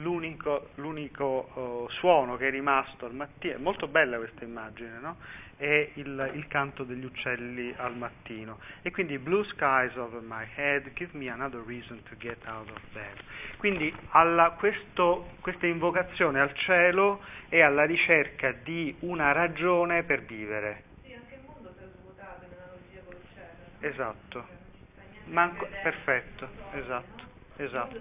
L'unico, 0.00 0.68
l'unico 0.74 1.24
oh, 1.54 1.88
suono 1.88 2.36
che 2.36 2.48
è 2.48 2.50
rimasto 2.50 3.06
al 3.06 3.14
mattino, 3.14 3.54
è 3.54 3.58
molto 3.58 3.88
bella 3.88 4.18
questa 4.18 4.44
immagine, 4.44 4.98
no? 4.98 5.16
È 5.56 5.90
il, 5.94 6.32
il 6.34 6.46
canto 6.48 6.84
degli 6.84 7.04
uccelli 7.06 7.72
al 7.78 7.96
mattino. 7.96 8.58
E 8.82 8.90
quindi, 8.90 9.18
blue 9.18 9.42
skies 9.46 9.96
over 9.96 10.20
my 10.20 10.46
head, 10.54 10.92
give 10.92 11.16
me 11.16 11.30
another 11.30 11.62
reason 11.64 12.02
to 12.10 12.16
get 12.18 12.36
out 12.46 12.68
of 12.68 12.78
bed. 12.92 13.16
Quindi, 13.56 13.90
alla- 14.10 14.50
questo- 14.50 15.30
questa 15.40 15.64
invocazione 15.66 16.40
al 16.40 16.52
cielo 16.56 17.22
è 17.48 17.60
alla 17.62 17.84
ricerca 17.86 18.52
di 18.52 18.94
una 19.00 19.32
ragione 19.32 20.02
per 20.02 20.20
vivere. 20.24 20.82
Sì, 21.02 21.14
anche 21.14 21.36
il 21.36 21.40
mondo 21.46 21.72
si 21.78 21.84
è 21.84 21.86
svuotato 21.98 22.44
in 22.44 22.50
analogia 22.52 23.00
col 23.02 23.16
cielo. 23.32 23.46
no? 23.80 23.88
Esatto. 23.88 24.46
Cioè, 24.94 25.32
Manco- 25.32 25.68
perfetto, 25.80 26.48
esatto, 26.72 27.24
esatto. 27.56 28.00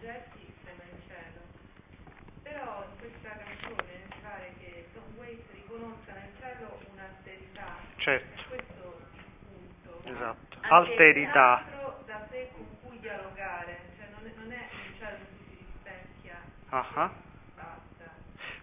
Oggetti, 0.00 0.50
come 0.64 0.82
il 0.96 1.02
cielo. 1.06 1.40
Però 2.42 2.84
in 2.88 2.98
questa 3.00 3.36
canzone 3.36 3.92
mi 4.08 4.20
pare 4.22 4.54
che 4.58 4.86
Tom 4.94 5.04
Waits 5.18 5.44
riconosca 5.52 6.12
nel 6.14 6.32
cielo 6.40 6.80
un'alterità. 6.90 7.76
Certo. 7.96 8.40
È 8.40 8.46
questo 8.48 9.00
il 9.12 9.20
punto. 9.44 10.08
Esatto. 10.08 10.56
Anche 10.62 10.72
Alterità. 10.72 11.64
da 12.06 12.26
sé 12.30 12.48
con 12.54 12.66
cui 12.82 12.98
dialogare, 13.00 13.78
cioè 13.98 14.08
non 14.16 14.26
è, 14.26 14.32
non 14.38 14.52
è 14.52 14.68
un 14.72 14.94
cielo 14.96 15.16
in 15.18 15.36
cui 15.36 15.46
si 15.50 15.64
rispecchia, 15.68 16.40
basta. 16.70 17.12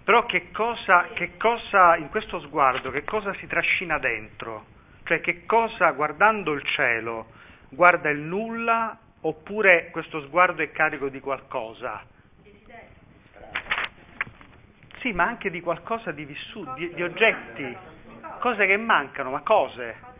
Però 0.03 0.25
che 0.25 0.49
cosa, 0.49 1.09
che 1.13 1.37
cosa, 1.37 1.97
in 1.97 2.09
questo 2.09 2.39
sguardo, 2.39 2.89
che 2.89 3.03
cosa 3.03 3.31
si 3.35 3.45
trascina 3.45 3.99
dentro? 3.99 4.65
Cioè 5.03 5.21
che 5.21 5.45
cosa, 5.45 5.91
guardando 5.91 6.53
il 6.53 6.65
cielo, 6.65 7.27
guarda 7.69 8.09
il 8.09 8.21
nulla 8.21 8.97
oppure 9.21 9.89
questo 9.91 10.21
sguardo 10.21 10.61
è 10.61 10.71
carico 10.71 11.09
di 11.09 11.19
qualcosa? 11.19 12.03
Sì, 14.99 15.11
ma 15.11 15.25
anche 15.25 15.49
di 15.49 15.61
qualcosa 15.61 16.11
di 16.11 16.25
vissuto, 16.25 16.73
di, 16.73 16.93
di 16.93 17.03
oggetti, 17.03 17.77
cose 18.39 18.65
che 18.65 18.77
mancano, 18.77 19.29
ma 19.31 19.41
cose? 19.41 20.15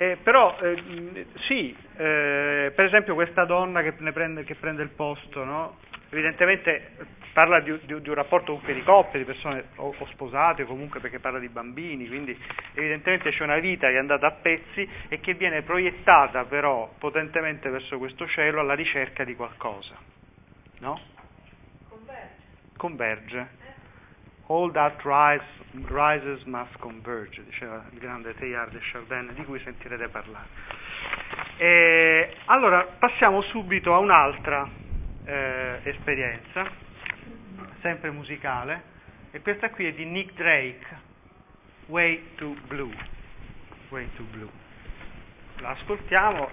Eh, 0.00 0.16
però 0.22 0.56
eh, 0.60 1.26
sì, 1.46 1.76
eh, 1.96 2.72
per 2.72 2.84
esempio 2.84 3.14
questa 3.14 3.44
donna 3.44 3.82
che, 3.82 3.92
prende, 3.92 4.44
che 4.44 4.54
prende 4.54 4.82
il 4.82 4.90
posto, 4.90 5.42
no? 5.42 5.78
evidentemente 6.10 6.92
parla 7.38 7.60
di, 7.60 7.70
di- 7.84 8.00
di 8.00 8.08
un 8.08 8.14
rapporto 8.16 8.46
comunque 8.46 8.74
di 8.74 8.82
coppia, 8.82 9.16
di 9.16 9.24
persone 9.24 9.66
o, 9.76 9.94
o 9.96 10.06
sposate 10.06 10.62
o 10.62 10.66
comunque 10.66 10.98
perché 10.98 11.20
parla 11.20 11.38
di 11.38 11.48
bambini, 11.48 12.08
quindi 12.08 12.36
evidentemente 12.74 13.30
c'è 13.30 13.44
una 13.44 13.60
vita 13.60 13.86
che 13.86 13.94
è 13.94 13.98
andata 13.98 14.26
a 14.26 14.32
pezzi 14.32 14.88
e 15.06 15.20
che 15.20 15.34
viene 15.34 15.62
proiettata 15.62 16.46
però 16.46 16.92
potentemente 16.98 17.70
verso 17.70 17.96
questo 17.98 18.26
cielo 18.26 18.58
alla 18.58 18.74
ricerca 18.74 19.22
di 19.22 19.36
qualcosa, 19.36 19.94
no? 20.80 21.00
Converge. 22.76 23.48
All 24.48 24.72
that 24.72 25.00
rise, 25.04 25.44
rises 25.86 26.42
must 26.42 26.76
converge, 26.78 27.44
diceva 27.44 27.84
il 27.92 28.00
grande 28.00 28.34
Teilhard 28.34 28.72
de 28.72 28.80
Chardin, 28.80 29.30
di 29.34 29.44
cui 29.44 29.60
sentirete 29.60 30.08
parlare. 30.08 30.48
E 31.56 32.34
allora 32.46 32.84
passiamo 32.98 33.42
subito 33.42 33.94
a 33.94 33.98
un'altra 33.98 34.68
eh, 35.24 35.80
esperienza, 35.84 36.86
sempre 37.80 38.10
musicale, 38.10 38.82
e 39.30 39.40
questa 39.40 39.70
qui 39.70 39.86
è 39.86 39.92
di 39.92 40.04
Nick 40.04 40.34
Drake, 40.34 40.86
Way 41.86 42.34
to 42.36 42.54
Blue. 42.66 42.94
Way 43.88 44.08
to 44.16 44.22
Blue. 44.24 44.50
La 45.60 45.76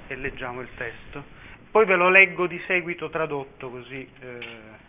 e 0.07 0.15
leggiamo 0.15 0.61
il 0.61 0.69
testo. 0.75 1.23
Poi 1.71 1.85
ve 1.85 1.95
lo 1.95 2.09
leggo 2.09 2.47
di 2.47 2.59
seguito 2.65 3.09
tradotto 3.09 3.69
così. 3.69 4.09
eh, 4.19 4.83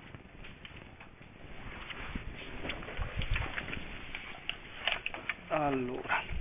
Allora. 5.49 6.36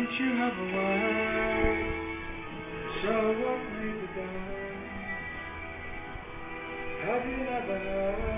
Don't 0.00 0.18
you 0.18 0.32
have 0.34 0.56
a 0.56 0.64
wife? 0.64 1.90
So 3.02 3.12
what 3.40 3.60
may 3.74 3.92
be 4.00 4.06
done? 4.16 4.80
Have 7.04 7.24
you 7.28 7.36
never 7.44 7.78
heard 7.78 8.29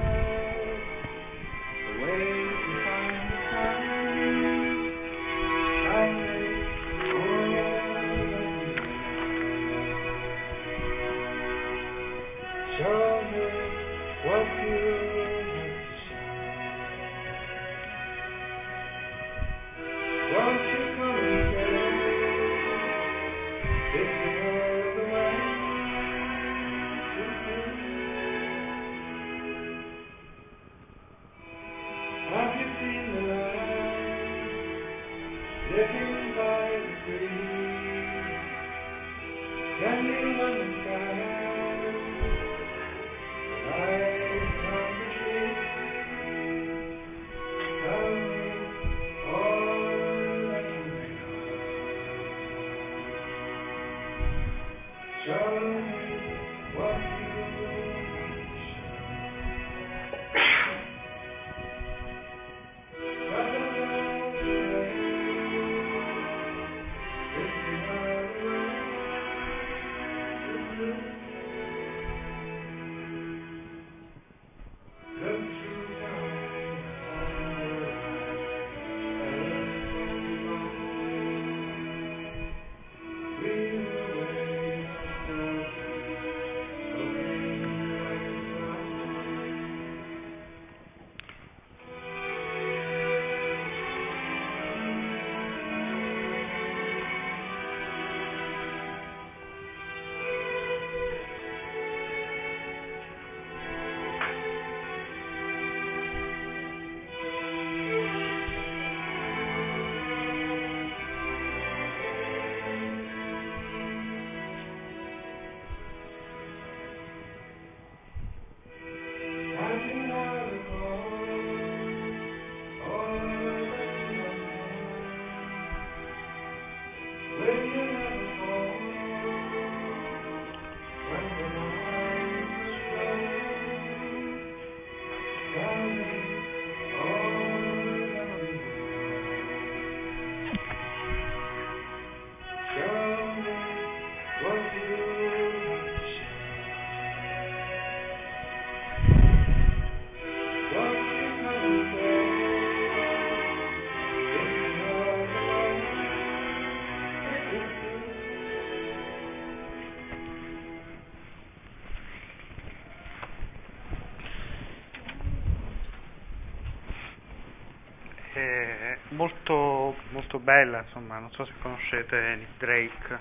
bella, 170.42 170.80
insomma, 170.80 171.18
non 171.18 171.30
so 171.30 171.44
se 171.44 171.52
conoscete 171.60 172.34
Nick 172.36 172.58
Drake, 172.58 173.18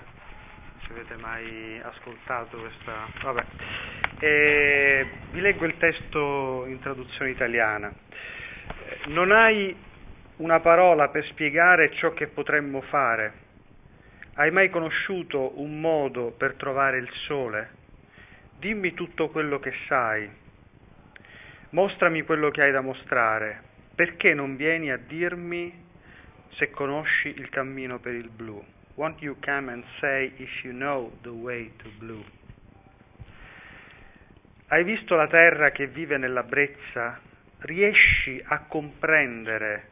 se 0.84 0.92
avete 0.92 1.16
mai 1.16 1.80
ascoltato 1.82 2.58
questa... 2.58 3.06
Vabbè. 3.22 3.44
E 4.18 5.06
vi 5.30 5.40
leggo 5.40 5.64
il 5.64 5.76
testo 5.78 6.64
in 6.66 6.80
traduzione 6.80 7.30
italiana. 7.30 7.92
Non 9.06 9.32
hai 9.32 9.74
una 10.36 10.60
parola 10.60 11.08
per 11.08 11.24
spiegare 11.26 11.92
ciò 11.92 12.12
che 12.12 12.26
potremmo 12.26 12.80
fare. 12.82 13.40
Hai 14.34 14.50
mai 14.50 14.70
conosciuto 14.70 15.60
un 15.60 15.80
modo 15.80 16.32
per 16.32 16.54
trovare 16.54 16.98
il 16.98 17.10
sole? 17.26 17.70
Dimmi 18.58 18.94
tutto 18.94 19.28
quello 19.28 19.58
che 19.58 19.72
sai. 19.86 20.28
Mostrami 21.70 22.22
quello 22.22 22.50
che 22.50 22.62
hai 22.62 22.72
da 22.72 22.80
mostrare. 22.80 23.70
Perché 23.94 24.34
non 24.34 24.56
vieni 24.56 24.90
a 24.90 24.96
dirmi 24.96 25.81
se 26.56 26.70
conosci 26.70 27.28
il 27.28 27.48
cammino 27.48 27.98
per 27.98 28.14
il 28.14 28.28
blu? 28.28 28.64
won't 28.94 29.20
you 29.22 29.36
come 29.40 29.68
and 29.68 29.84
say 30.00 30.32
if 30.38 30.64
you 30.64 30.72
know 30.72 31.10
the 31.22 31.32
way 31.32 31.70
to 31.78 31.88
blue? 31.98 32.24
Hai 34.68 34.84
visto 34.84 35.14
la 35.14 35.26
terra 35.26 35.70
che 35.70 35.86
vive 35.86 36.16
nella 36.16 36.42
brezza? 36.42 37.20
Riesci 37.58 38.42
a 38.44 38.60
comprendere 38.60 39.88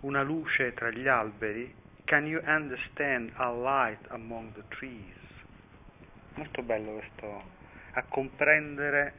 una 0.00 0.22
luce 0.22 0.72
tra 0.74 0.90
gli 0.90 1.08
alberi? 1.08 1.74
Can 2.04 2.26
you 2.26 2.40
understand 2.46 3.32
a 3.34 3.50
light 3.50 4.06
among 4.10 4.52
the 4.52 4.62
trees? 4.68 5.14
Molto 6.34 6.62
bello 6.62 6.92
questo, 6.92 7.42
a 7.92 8.02
comprendere 8.08 9.12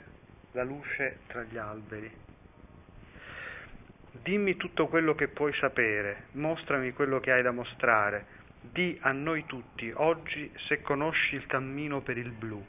la 0.51 0.63
luce 0.63 1.19
tra 1.27 1.43
gli 1.43 1.57
alberi. 1.57 2.26
Dimmi 4.27 4.57
tutto 4.57 4.87
quello 4.87 5.15
che 5.15 5.29
puoi 5.29 5.53
sapere, 5.53 6.25
mostrami 6.33 6.91
quello 6.91 7.21
che 7.21 7.31
hai 7.31 7.41
da 7.41 7.51
mostrare, 7.51 8.25
di 8.59 8.97
a 9.03 9.13
noi 9.13 9.45
tutti 9.45 9.89
oggi 9.95 10.51
se 10.67 10.81
conosci 10.81 11.35
il 11.35 11.45
cammino 11.45 12.01
per 12.01 12.17
il 12.17 12.31
blu. 12.31 12.61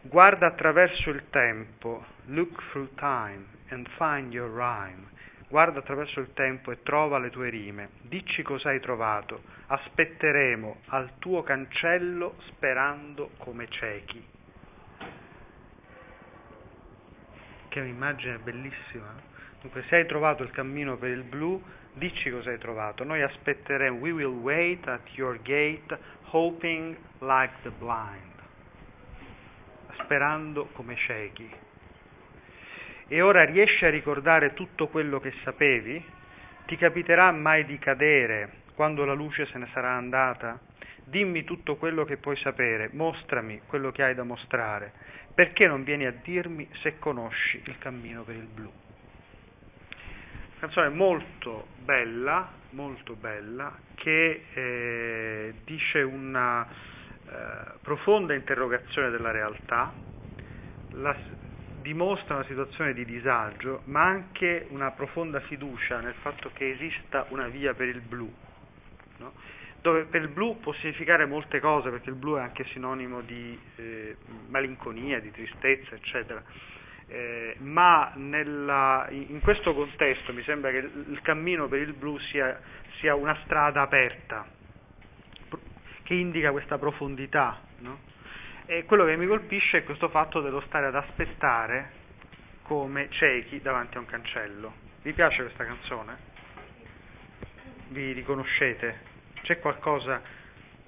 Guarda 0.00 0.46
attraverso 0.46 1.10
il 1.10 1.28
tempo, 1.28 2.06
look 2.28 2.70
through 2.70 2.94
time 2.94 3.44
and 3.68 3.86
find 3.98 4.32
your 4.32 4.50
rhyme. 4.50 5.08
Guarda 5.46 5.80
attraverso 5.80 6.20
il 6.20 6.32
tempo 6.32 6.72
e 6.72 6.82
trova 6.82 7.18
le 7.18 7.28
tue 7.28 7.50
rime. 7.50 7.90
Dici 8.00 8.40
cosa 8.40 8.70
hai 8.70 8.80
trovato. 8.80 9.42
Aspetteremo 9.66 10.80
al 10.86 11.18
tuo 11.18 11.42
cancello 11.42 12.36
sperando 12.46 13.32
come 13.36 13.68
ciechi. 13.68 14.26
Che 17.68 17.78
è 17.78 17.82
un'immagine 17.82 18.38
bellissima. 18.38 19.32
Dunque, 19.64 19.84
se 19.84 19.96
hai 19.96 20.06
trovato 20.06 20.42
il 20.42 20.50
cammino 20.50 20.98
per 20.98 21.08
il 21.08 21.22
blu, 21.22 21.58
dici 21.94 22.30
cosa 22.30 22.50
hai 22.50 22.58
trovato. 22.58 23.02
Noi 23.02 23.22
aspetteremo. 23.22 23.96
We 23.96 24.10
will 24.10 24.36
wait 24.42 24.86
at 24.86 25.08
your 25.14 25.40
gate, 25.40 25.98
hoping 26.24 26.94
like 27.20 27.54
the 27.62 27.70
blind. 27.70 28.42
Sperando 30.02 30.66
come 30.72 30.96
ciechi. 30.96 31.50
E 33.08 33.22
ora 33.22 33.44
riesci 33.44 33.86
a 33.86 33.88
ricordare 33.88 34.52
tutto 34.52 34.88
quello 34.88 35.18
che 35.18 35.32
sapevi? 35.44 36.04
Ti 36.66 36.76
capiterà 36.76 37.32
mai 37.32 37.64
di 37.64 37.78
cadere 37.78 38.64
quando 38.74 39.06
la 39.06 39.14
luce 39.14 39.46
se 39.46 39.56
ne 39.56 39.68
sarà 39.72 39.92
andata? 39.92 40.60
Dimmi 41.04 41.42
tutto 41.44 41.76
quello 41.76 42.04
che 42.04 42.18
puoi 42.18 42.36
sapere, 42.36 42.90
mostrami 42.92 43.62
quello 43.66 43.90
che 43.92 44.02
hai 44.02 44.14
da 44.14 44.24
mostrare. 44.24 44.92
Perché 45.34 45.66
non 45.66 45.84
vieni 45.84 46.04
a 46.04 46.12
dirmi 46.22 46.68
se 46.82 46.98
conosci 46.98 47.62
il 47.64 47.78
cammino 47.78 48.24
per 48.24 48.34
il 48.34 48.46
blu? 48.46 48.70
Canzone 50.64 50.88
molto 50.88 51.66
bella, 51.84 52.50
molto 52.70 53.16
bella, 53.16 53.70
che 53.96 54.44
eh, 54.54 55.54
dice 55.62 56.00
una 56.00 56.66
eh, 56.66 57.78
profonda 57.82 58.32
interrogazione 58.32 59.10
della 59.10 59.30
realtà, 59.30 59.92
la, 60.92 61.14
dimostra 61.82 62.36
una 62.36 62.46
situazione 62.46 62.94
di 62.94 63.04
disagio, 63.04 63.82
ma 63.84 64.04
anche 64.04 64.64
una 64.70 64.90
profonda 64.92 65.38
fiducia 65.40 66.00
nel 66.00 66.14
fatto 66.22 66.50
che 66.54 66.70
esista 66.70 67.26
una 67.28 67.48
via 67.48 67.74
per 67.74 67.88
il 67.88 68.00
blu, 68.00 68.32
no? 69.18 69.34
dove 69.82 70.04
per 70.04 70.22
il 70.22 70.28
blu 70.28 70.60
può 70.60 70.72
significare 70.76 71.26
molte 71.26 71.60
cose, 71.60 71.90
perché 71.90 72.08
il 72.08 72.16
blu 72.16 72.38
è 72.38 72.40
anche 72.40 72.64
sinonimo 72.72 73.20
di 73.20 73.60
eh, 73.76 74.16
malinconia, 74.48 75.20
di 75.20 75.30
tristezza, 75.30 75.94
eccetera. 75.94 76.42
Eh, 77.14 77.54
ma 77.60 78.10
nella, 78.16 79.06
in 79.10 79.38
questo 79.40 79.72
contesto 79.72 80.32
mi 80.32 80.42
sembra 80.42 80.72
che 80.72 80.78
il 80.78 81.20
cammino 81.22 81.68
per 81.68 81.78
il 81.78 81.92
blu 81.92 82.18
sia, 82.18 82.60
sia 82.98 83.14
una 83.14 83.38
strada 83.44 83.82
aperta, 83.82 84.44
che 86.02 86.14
indica 86.14 86.50
questa 86.50 86.76
profondità. 86.76 87.60
No? 87.78 88.00
E 88.66 88.84
quello 88.84 89.04
che 89.04 89.14
mi 89.16 89.28
colpisce 89.28 89.78
è 89.78 89.84
questo 89.84 90.08
fatto 90.08 90.40
dello 90.40 90.60
stare 90.62 90.86
ad 90.86 90.96
aspettare 90.96 91.92
come 92.62 93.06
ciechi 93.10 93.60
davanti 93.60 93.96
a 93.96 94.00
un 94.00 94.06
cancello. 94.06 94.72
Vi 95.02 95.12
piace 95.12 95.44
questa 95.44 95.64
canzone? 95.64 96.16
Vi 97.90 98.10
riconoscete? 98.10 99.12
C'è 99.42 99.60
qualcosa 99.60 100.20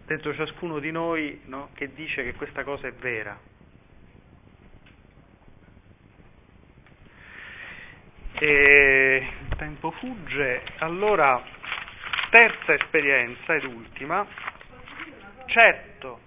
dentro 0.04 0.34
ciascuno 0.34 0.80
di 0.80 0.90
noi 0.90 1.42
no, 1.44 1.68
che 1.74 1.94
dice 1.94 2.24
che 2.24 2.34
questa 2.34 2.64
cosa 2.64 2.88
è 2.88 2.92
vera? 2.94 3.38
E 8.38 9.26
il 9.48 9.56
tempo 9.56 9.90
fugge, 9.92 10.62
allora 10.78 11.42
terza 12.30 12.74
esperienza 12.74 13.54
ed 13.54 13.64
ultima, 13.64 14.26
certo, 15.46 16.20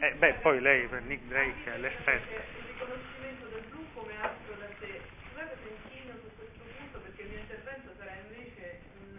eh, 0.00 0.12
beh, 0.18 0.34
poi 0.42 0.60
lei 0.60 0.86
per 0.86 1.00
Nick 1.02 1.24
Drake 1.28 1.64
è 1.64 1.78
l'esperta. 1.78 2.28
Il 2.28 2.76
riconoscimento 2.76 3.46
del 3.46 3.64
blu 3.70 3.86
come 3.94 4.12
altro 4.20 4.54
da 4.60 4.68
sé. 4.78 5.00
Scusate 5.30 5.56
se 5.62 5.68
inchino 5.70 6.12
su 6.20 6.28
questo 6.36 6.60
punto 6.76 6.98
perché 6.98 7.22
il 7.22 7.28
mio 7.30 7.38
intervento 7.38 7.94
sarà 7.96 8.12
invece 8.28 8.80
un, 9.00 9.16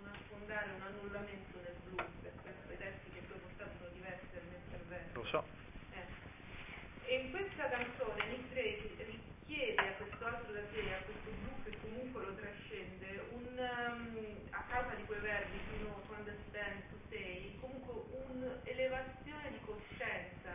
un 0.00 0.08
affondare, 0.08 0.70
un 0.80 0.80
annullamento 0.80 1.58
del 1.60 1.76
blu 1.84 1.96
per 2.22 2.32
questo 2.40 2.72
i 2.72 2.78
testi 2.78 3.10
che 3.12 3.20
poi 3.28 3.36
portato 3.36 3.76
sono 3.76 3.90
diversi 3.92 4.32
dal 4.32 4.48
mio 4.48 4.60
intervento. 4.64 5.20
Lo 5.20 5.26
so. 5.28 5.44
Eh. 5.92 7.12
E 7.12 7.16
in 7.20 7.30
questa 7.30 7.68
canzone 7.68 8.24
Nick 8.32 8.48
Drake 8.48 8.88
richiede 9.12 9.76
a 9.76 9.92
questo 10.00 10.24
altro 10.24 10.52
da 10.52 10.64
sé, 10.72 10.80
a 10.88 11.04
questo 11.04 11.30
blu 11.36 11.52
che 11.68 11.76
comunque 11.84 12.24
lo 12.24 12.32
trascende, 12.32 13.28
un, 13.36 13.60
um, 13.60 14.36
a 14.56 14.62
causa 14.72 14.94
di 14.94 15.04
quei 15.04 15.20
verbi 15.20 15.58
to 15.68 15.84
know, 15.84 16.00
to 16.06 16.12
understand, 16.16 16.80
to 16.88 16.96
say, 17.10 17.56
comunque 17.60 18.08
un'elevazione 18.08 19.50
di 19.50 19.60
coscienza, 19.64 20.52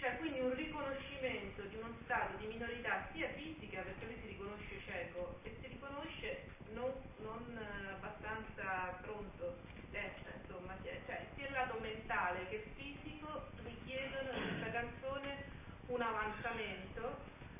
cioè 0.00 0.16
quindi 0.16 0.40
un 0.40 0.54
riconoscimento 0.54 1.62
di 1.64 1.76
uno 1.76 1.94
stato 2.04 2.36
di 2.38 2.46
minorità 2.46 3.06
sia 3.12 3.28
fisica, 3.36 3.82
perché 3.82 4.06
lui 4.06 4.18
si 4.22 4.28
riconosce 4.28 4.80
cieco, 4.86 5.38
e 5.44 5.56
si 5.60 5.68
riconosce 5.68 6.48
non, 6.72 6.90
non 7.18 7.44
eh, 7.56 7.92
abbastanza 7.92 8.98
pronto, 9.02 9.58
destra, 9.90 10.32
insomma, 10.40 10.74
cioè 10.82 11.28
sia 11.36 11.46
il 11.46 11.52
lato 11.52 11.78
mentale 11.80 12.48
che 12.48 12.64
fisico 12.76 13.50
richiedono 13.62 14.32
in 14.32 14.48
questa 14.48 14.70
canzone 14.70 15.44
un 15.86 16.00
avanzamento, 16.00 17.18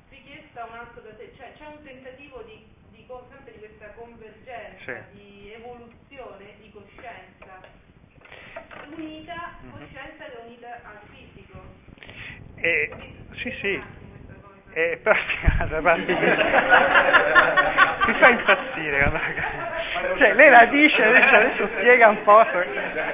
richiesta 0.09 0.65
un 0.65 0.73
altro 0.73 1.01
da 1.01 1.15
sé, 1.17 1.33
cioè 1.37 1.53
c'è 1.57 1.67
un 1.67 1.83
tentativo 1.83 2.41
di, 2.43 2.65
di, 2.89 3.05
sempre 3.29 3.51
di 3.53 3.59
questa 3.59 3.91
convergenza, 3.93 5.05
Sì. 5.11 5.15
di 5.15 5.53
evoluzione 5.53 6.57
di 6.59 6.71
coscienza 6.71 7.59
unita, 8.87 9.57
Mhm. 9.61 9.71
coscienza 9.71 10.25
che 10.25 10.39
è 10.39 10.45
unita 10.45 10.81
al 10.83 10.99
Quindi, 12.61 12.91
sì, 13.41 13.51
sì. 13.59 13.73
un 13.73 13.83
attimo 13.83 13.89
questa 13.89 14.31
cosa. 14.31 14.69
Eh, 14.73 14.99
però 15.03 15.19
da 15.67 15.81
parte 15.81 16.13
mi 18.05 18.13
fa 18.13 18.27
impazzire 18.29 19.03
cioè 20.17 20.33
lei 20.33 20.49
la 20.49 20.65
dice 20.65 21.03
adesso, 21.03 21.35
adesso 21.35 21.67
spiega 21.75 22.07
un 22.09 22.23
po' 22.23 22.45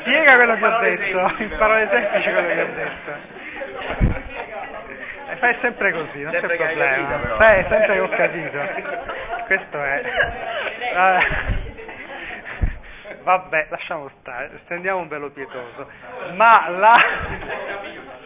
spiega 0.02 0.36
quello 0.36 0.56
che 0.58 0.66
ho 0.66 0.80
detto. 0.80 1.34
in 1.44 1.56
parole 1.58 1.88
semplici 1.90 2.32
quello 2.32 2.48
che 2.48 2.62
ho 2.62 2.74
detto. 2.76 3.12
E 5.30 5.36
fai 5.38 5.56
sempre 5.62 5.92
così 5.92 6.22
non 6.22 6.32
c'è 6.32 6.40
problema. 6.40 7.36
fai 7.38 7.66
sempre 7.70 7.94
che 7.94 8.00
ho 8.00 8.10
capito. 8.10 8.60
Questo 9.46 9.84
è. 9.84 10.02
Vabbè 13.24 13.68
lasciamo 13.70 14.10
stare 14.20 14.52
stendiamo 14.66 15.00
un 15.00 15.08
velo 15.08 15.30
pietoso. 15.32 15.90
Ma 16.34 16.70
la 16.70 16.94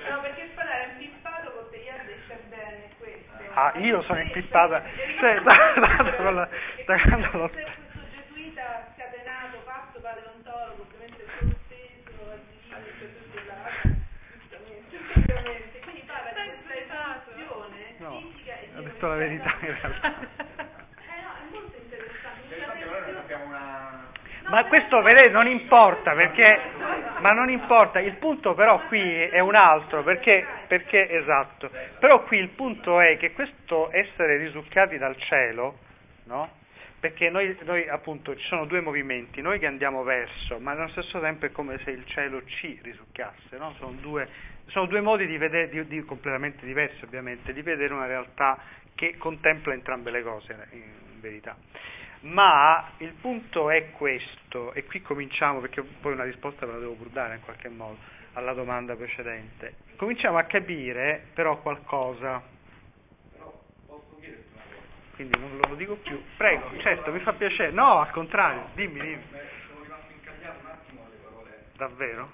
No, 0.09 0.19
perché 0.21 0.49
spadare 0.51 0.83
è 0.83 0.87
impippato 0.91 1.51
con 1.51 1.69
Teilhard 1.71 2.07
e 2.07 2.17
Chardin 2.27 2.83
e 2.83 2.89
queste. 2.99 3.40
Ah, 3.53 3.73
io 3.77 4.01
sono 4.03 4.19
impippata. 4.19 4.81
Cioè, 5.19 5.41
da, 5.41 5.73
da, 5.75 6.03
da, 6.03 6.11
quando- 6.13 6.47
da 6.85 7.01
quando 7.01 7.29
l'ho- 7.33 7.49
cioè 7.49 7.65
No, 17.99 18.19
e 18.45 18.77
ho 18.77 18.81
detto 18.81 19.07
la 19.07 19.15
verità 19.15 19.53
in 19.61 19.75
realtà. 19.79 20.13
Eh 21.11 21.21
no, 21.21 21.31
è 21.35 21.51
molto 21.51 21.77
interessante. 21.77 22.55
Ma 24.47 24.65
questo 24.65 25.01
vedete 25.01 25.29
non 25.29 25.47
importa 25.47 26.13
perché 26.13 26.59
ma 27.21 27.31
non 27.31 27.49
importa, 27.49 27.99
il 27.99 28.15
punto 28.15 28.53
però 28.53 28.81
qui 28.87 28.99
è 28.99 29.39
un 29.39 29.55
altro 29.55 30.03
perché, 30.03 30.45
perché 30.67 31.09
esatto. 31.09 31.69
Però 31.99 32.23
qui 32.23 32.39
il 32.39 32.49
punto 32.49 32.99
è 32.99 33.17
che 33.17 33.31
questo 33.31 33.89
essere 33.91 34.37
risucchiati 34.37 34.97
dal 34.97 35.15
cielo, 35.17 35.77
no? 36.25 36.59
Perché 36.99 37.29
noi, 37.29 37.57
noi 37.63 37.87
appunto 37.87 38.35
ci 38.35 38.45
sono 38.45 38.65
due 38.65 38.81
movimenti, 38.81 39.41
noi 39.41 39.57
che 39.59 39.65
andiamo 39.65 40.03
verso, 40.03 40.59
ma 40.59 40.71
allo 40.71 40.89
stesso 40.89 41.19
tempo 41.19 41.45
è 41.45 41.51
come 41.51 41.79
se 41.83 41.91
il 41.91 42.05
cielo 42.05 42.43
ci 42.45 42.79
risucchiasse, 42.81 43.57
no? 43.57 43.73
Sono 43.77 43.93
due, 43.99 44.27
sono 44.67 44.85
due 44.87 45.01
modi 45.01 45.25
di 45.25 45.37
vedere, 45.37 45.69
di, 45.69 45.87
di- 45.87 46.03
completamente 46.03 46.65
diversi 46.65 47.03
ovviamente, 47.03 47.53
di 47.53 47.61
vedere 47.61 47.93
una 47.93 48.07
realtà 48.07 48.59
che 48.95 49.15
contempla 49.17 49.73
entrambe 49.73 50.11
le 50.11 50.21
cose 50.21 50.67
in 50.71 51.19
verità. 51.19 51.55
Ma 52.21 52.91
il 52.97 53.13
punto 53.13 53.69
è 53.71 53.91
questo, 53.91 54.73
e 54.73 54.85
qui 54.85 55.01
cominciamo 55.01 55.59
perché 55.59 55.81
poi 55.81 56.13
una 56.13 56.23
risposta 56.23 56.65
ve 56.65 56.73
la 56.73 56.77
devo 56.79 56.93
pur 56.93 57.09
dare 57.09 57.35
in 57.35 57.41
qualche 57.41 57.69
modo 57.69 57.97
alla 58.33 58.53
domanda 58.53 58.95
precedente. 58.95 59.75
Cominciamo 59.95 60.37
a 60.37 60.43
capire 60.43 61.27
però 61.33 61.57
qualcosa. 61.61 62.41
Quindi 65.15 65.37
non 65.37 65.57
lo 65.57 65.75
dico 65.75 65.95
più. 65.97 66.23
Prego, 66.37 66.69
certo, 66.79 67.11
mi 67.11 67.19
fa 67.19 67.33
piacere. 67.33 67.71
No, 67.71 67.99
al 67.99 68.09
contrario, 68.11 68.69
dimmi, 68.73 68.99
dimmi. 69.01 69.23
sono 69.67 69.83
rimasto 69.83 70.11
incagliato 70.11 70.59
un 70.61 70.65
attimo 70.67 71.05
alle 71.05 71.15
parole. 71.17 71.65
Davvero? 71.75 72.31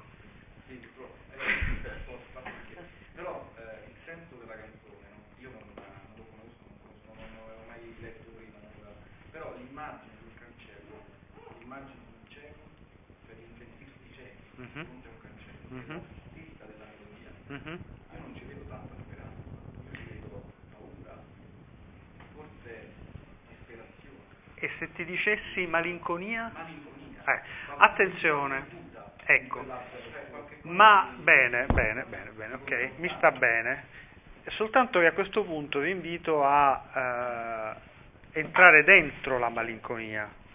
Sì, 0.68 0.76
però, 0.96 1.10
eh, 1.34 2.00
sono 2.06 2.20
fatto 2.34 2.48
anche. 2.48 2.76
Però 3.16 3.52
eh, 3.58 3.88
il 3.90 3.96
senso 4.06 4.36
della 4.36 4.56
canzone, 4.56 5.04
no? 5.10 5.20
io 5.40 5.50
non, 5.50 5.64
non 5.74 6.16
lo 6.16 6.24
conosco, 6.32 6.64
non, 6.68 6.80
conosco, 6.80 7.12
non 7.18 7.44
avevo 7.44 7.64
mai 7.68 7.96
letto 8.00 8.30
prima, 8.38 8.60
non- 8.62 8.96
però 9.32 9.54
l'immagine 9.58 10.14
sul 10.22 10.34
cancello, 10.40 10.96
l'immagine 11.60 11.98
di 12.08 12.14
un 12.24 12.30
cieco 12.30 12.64
per 13.26 13.36
intendirsi 13.42 14.14
ciechi, 14.16 14.47
Mhm. 14.47 14.47
di 14.47 14.47
fronte 14.47 14.47
a 14.47 14.47
un 14.47 14.47
cancello, 14.47 14.47
Mhm. 14.47 14.47
è 14.47 14.47
l'artista 14.47 14.47
della 16.66 16.86
melodia. 16.86 17.32
Mhm. 17.48 17.80
Io 18.14 18.20
non 18.20 18.36
ci 18.36 18.44
vedo 18.46 18.62
tanta 18.68 18.96
speranza, 19.04 19.58
io 19.84 19.92
ci 19.94 20.04
vedo 20.10 20.44
paura, 20.72 21.22
forse 22.34 22.90
disperazione, 23.48 24.16
E 24.56 24.70
se 24.80 24.92
ti 24.94 25.06
dicessi 25.06 25.66
malinconia? 25.68 26.52
malinconia. 26.54 27.24
Eh, 27.26 27.42
attenzione, 27.78 28.66
ecco, 29.26 29.64
ma 30.64 31.14
bene, 31.18 31.66
bene, 31.68 32.04
bene, 32.06 32.32
bene, 32.32 32.54
ok, 32.56 32.90
mi 32.98 33.10
sta 33.18 33.32
bene, 33.32 33.84
soltanto 34.52 35.00
che 35.00 35.08
a 35.08 35.12
questo 35.14 35.44
punto 35.44 35.80
vi 35.80 35.92
invito 35.92 36.44
a 36.44 37.76
eh, 38.34 38.40
entrare 38.40 38.84
dentro 38.84 39.38
la 39.38 39.50
malinconia. 39.50 40.46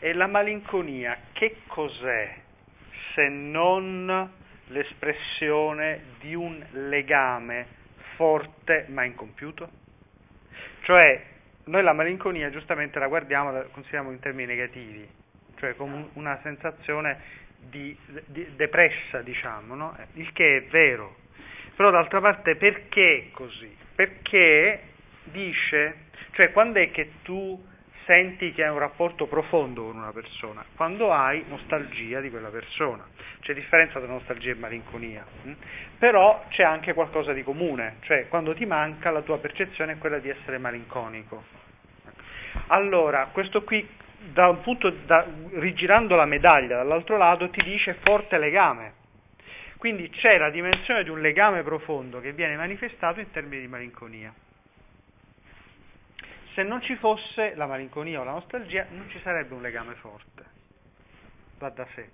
E 0.00 0.14
la 0.14 0.26
malinconia 0.26 1.16
che 1.32 1.58
cos'è 1.68 2.34
se 3.14 3.28
non 3.28 4.30
l'espressione 4.66 6.02
di 6.20 6.34
un 6.34 6.64
legame 6.72 7.66
forte 8.16 8.86
ma 8.88 9.04
incompiuto? 9.04 9.68
Cioè, 10.82 11.22
noi 11.64 11.82
la 11.82 11.92
malinconia 11.92 12.50
giustamente 12.50 12.98
la 12.98 13.06
guardiamo, 13.06 13.52
la 13.52 13.62
consideriamo 13.64 14.10
in 14.10 14.18
termini 14.18 14.48
negativi, 14.48 15.08
cioè 15.58 15.76
come 15.76 15.94
un- 15.94 16.08
una 16.14 16.38
sensazione 16.42 17.20
di, 17.58 17.96
di- 18.26 18.56
depressa, 18.56 19.22
diciamo, 19.22 19.74
no? 19.74 19.96
il 20.14 20.32
che 20.32 20.56
è 20.56 20.62
vero. 20.64 21.16
Però 21.76 21.90
d'altra 21.90 22.20
parte 22.20 22.56
perché 22.56 23.30
così? 23.32 23.74
Perché 23.94 24.82
dice, 25.24 25.94
cioè 26.32 26.50
quando 26.52 26.80
è 26.80 26.90
che 26.90 27.12
tu 27.22 27.70
senti 28.04 28.52
che 28.52 28.64
hai 28.64 28.70
un 28.70 28.78
rapporto 28.78 29.26
profondo 29.26 29.84
con 29.84 29.96
una 29.96 30.12
persona? 30.12 30.64
Quando 30.76 31.12
hai 31.12 31.44
nostalgia 31.48 32.20
di 32.20 32.30
quella 32.30 32.48
persona. 32.48 33.04
C'è 33.40 33.54
differenza 33.54 33.98
tra 33.98 34.08
nostalgia 34.08 34.52
e 34.52 34.54
malinconia. 34.54 35.24
hm? 35.42 35.52
Però 35.98 36.44
c'è 36.48 36.62
anche 36.62 36.94
qualcosa 36.94 37.32
di 37.32 37.42
comune, 37.42 37.96
cioè 38.02 38.28
quando 38.28 38.54
ti 38.54 38.66
manca 38.66 39.10
la 39.10 39.22
tua 39.22 39.38
percezione 39.38 39.92
è 39.92 39.98
quella 39.98 40.18
di 40.18 40.28
essere 40.28 40.58
malinconico. 40.58 41.44
Allora, 42.68 43.28
questo 43.32 43.62
qui, 43.62 43.86
da 44.32 44.48
un 44.48 44.60
punto, 44.60 44.90
da- 44.90 45.26
rigirando 45.54 46.16
la 46.16 46.26
medaglia 46.26 46.76
dall'altro 46.76 47.16
lato, 47.16 47.50
ti 47.50 47.62
dice 47.62 47.94
forte 48.02 48.38
legame. 48.38 49.00
Quindi 49.78 50.08
c'è 50.10 50.38
la 50.38 50.50
dimensione 50.50 51.02
di 51.02 51.10
un 51.10 51.20
legame 51.20 51.62
profondo 51.62 52.20
che 52.20 52.32
viene 52.32 52.56
manifestato 52.56 53.18
in 53.18 53.30
termini 53.32 53.62
di 53.62 53.68
malinconia. 53.68 54.32
Se 56.54 56.62
non 56.62 56.82
ci 56.82 56.96
fosse 56.96 57.54
la 57.54 57.66
malinconia 57.66 58.20
o 58.20 58.24
la 58.24 58.32
nostalgia, 58.32 58.86
non 58.90 59.08
ci 59.08 59.18
sarebbe 59.22 59.54
un 59.54 59.62
legame 59.62 59.94
forte. 59.94 60.44
Va 61.58 61.70
da 61.70 61.86
sé. 61.94 62.10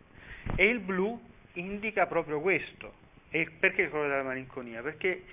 E 0.55 0.67
il 0.67 0.81
blu 0.81 1.21
indica 1.55 2.07
proprio 2.07 2.41
questo. 2.41 3.07
E 3.31 3.51
perché 3.59 3.83
il 3.83 3.91
colore 3.91 4.09
della 4.09 4.23
malinconia? 4.23 4.81
Perché 4.81 5.25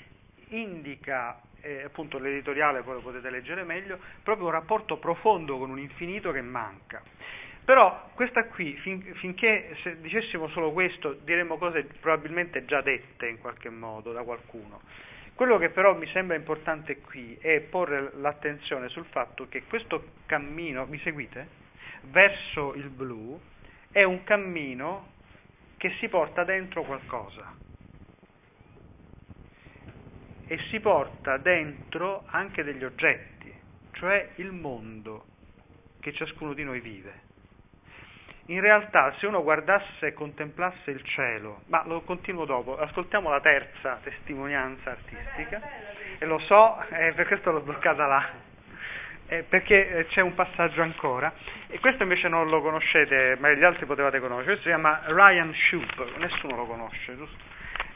indica, 0.49 1.39
eh, 1.61 1.83
appunto 1.83 2.17
l'editoriale 2.17 2.81
poi 2.81 2.95
lo 2.95 3.01
potete 3.01 3.29
leggere 3.29 3.63
meglio, 3.63 3.99
proprio 4.23 4.47
un 4.47 4.51
rapporto 4.53 4.97
profondo 4.97 5.57
con 5.57 5.69
un 5.69 5.79
infinito 5.79 6.31
che 6.31 6.41
manca. 6.41 7.01
Però 7.63 8.11
questa 8.13 8.45
qui, 8.45 8.75
fin- 8.77 9.15
finché 9.15 9.75
se 9.81 9.99
dicessimo 9.99 10.47
solo 10.49 10.71
questo, 10.71 11.13
diremmo 11.23 11.57
cose 11.57 11.83
probabilmente 11.99 12.65
già 12.65 12.81
dette 12.81 13.27
in 13.27 13.39
qualche 13.39 13.69
modo 13.69 14.11
da 14.13 14.21
qualcuno. 14.23 14.81
Quello 15.35 15.57
che 15.57 15.69
però 15.69 15.93
mi 15.97 16.07
sembra 16.07 16.37
importante 16.37 17.01
qui 17.01 17.37
è 17.41 17.59
porre 17.59 18.11
l'attenzione 18.15 18.87
sul 18.87 19.03
fatto 19.03 19.49
che 19.49 19.63
questo 19.63 20.11
cammino, 20.25 20.85
mi 20.85 20.97
seguite? 20.99 21.63
Verso 22.03 22.73
il 22.73 22.87
blu 22.87 23.37
è 23.91 24.01
un 24.03 24.23
cammino 24.23 25.11
che 25.75 25.91
si 25.99 26.07
porta 26.07 26.45
dentro 26.45 26.83
qualcosa 26.83 27.53
e 30.47 30.57
si 30.69 30.79
porta 30.79 31.35
dentro 31.35 32.23
anche 32.27 32.63
degli 32.63 32.85
oggetti, 32.85 33.53
cioè 33.91 34.29
il 34.35 34.53
mondo 34.53 35.25
che 35.99 36.13
ciascuno 36.13 36.53
di 36.53 36.63
noi 36.63 36.79
vive. 36.79 37.23
In 38.47 38.61
realtà, 38.61 39.11
se 39.17 39.25
uno 39.25 39.41
guardasse 39.41 40.05
e 40.07 40.13
contemplasse 40.13 40.91
il 40.91 41.03
cielo, 41.03 41.61
ma 41.67 41.83
lo 41.87 42.01
continuo 42.01 42.45
dopo, 42.45 42.77
ascoltiamo 42.77 43.31
la 43.31 43.41
terza 43.41 43.99
testimonianza 44.03 44.91
artistica, 44.91 45.59
e 46.19 46.25
lo 46.27 46.37
so, 46.39 46.79
eh, 46.91 47.13
per 47.13 47.25
questo 47.25 47.51
l'ho 47.51 47.61
bloccata 47.61 48.05
là, 48.05 48.29
eh, 49.29 49.41
perché 49.49 49.89
eh, 49.89 50.05
c'è 50.09 50.21
un 50.21 50.35
passaggio 50.35 50.83
ancora, 50.83 51.33
e 51.67 51.79
questo 51.79 52.03
invece 52.03 52.27
non 52.27 52.47
lo 52.47 52.61
conoscete, 52.61 53.35
ma 53.39 53.49
gli 53.51 53.63
altri 53.63 53.87
potevate 53.87 54.19
conoscere, 54.19 54.45
questo 54.57 54.63
si 54.63 54.69
chiama 54.69 55.01
Ryan 55.05 55.51
Shoup, 55.51 56.17
nessuno 56.17 56.55
lo 56.55 56.65
conosce, 56.65 57.15
giusto? 57.17 57.37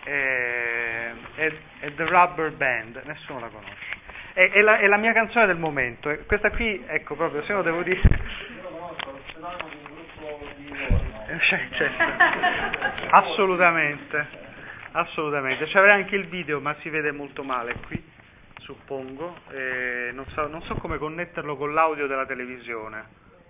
Eh, 0.06 1.12
è, 1.36 1.52
è 1.82 1.94
The 1.94 2.06
Rubber 2.06 2.52
Band, 2.54 3.04
nessuno 3.06 3.40
la 3.40 3.50
conosce. 3.50 3.98
È, 4.34 4.50
è 4.50 4.62
la, 4.62 4.80
è 4.80 4.88
la 4.88 4.98
mia 4.98 5.14
canzone 5.14 5.46
del 5.46 5.58
momento, 5.58 6.10
e 6.10 6.26
questa 6.26 6.50
qui, 6.50 6.84
ecco 6.88 7.14
proprio, 7.14 7.44
se 7.44 7.54
no 7.54 7.62
devo 7.62 7.84
dire... 7.84 8.02
Eh, 8.02 8.08
c'è- 11.29 11.29
certo. 11.40 11.84
Assolutamente, 13.16 14.28
assolutamente. 14.92 15.66
C'è 15.66 15.90
anche 15.90 16.16
il 16.16 16.28
video, 16.28 16.60
ma 16.60 16.76
si 16.82 16.90
vede 16.90 17.12
molto 17.12 17.44
male 17.44 17.76
qui, 17.88 18.02
suppongo. 18.60 19.36
Eh, 19.50 20.12
non, 20.14 20.26
so, 20.28 20.48
non 20.48 20.62
so 20.64 20.76
come 20.76 20.98
connetterlo 20.98 21.56
con 21.58 21.74
l'audio 21.74 22.08
della 22.08 22.26
televisione. 22.26 23.06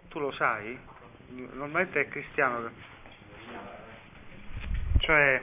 Tu 0.10 0.20
lo 0.20 0.32
sai? 0.32 0.78
Normalmente 1.30 2.02
è 2.02 2.08
cristiano. 2.08 2.62
che- 2.64 2.72
Cioè, 5.00 5.42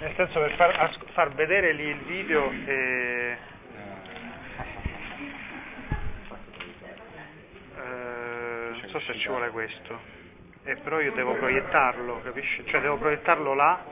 nel 0.00 0.14
senso 0.14 0.40
per 0.40 0.52
far, 0.54 0.74
as- 0.78 0.98
far 1.12 1.30
vedere 1.34 1.72
lì 1.72 1.84
il 1.88 1.98
video... 2.00 2.50
eh, 2.66 3.36
non 8.80 8.88
so 8.90 9.00
se 9.00 9.18
ci 9.18 9.28
vuole 9.28 9.50
questo. 9.50 10.17
Eh, 10.68 10.76
però 10.76 11.00
io 11.00 11.12
devo 11.12 11.32
proiettarlo, 11.34 12.20
capisci? 12.20 12.62
Cioè 12.66 12.82
devo 12.82 12.98
proiettarlo 12.98 13.54
là. 13.54 13.82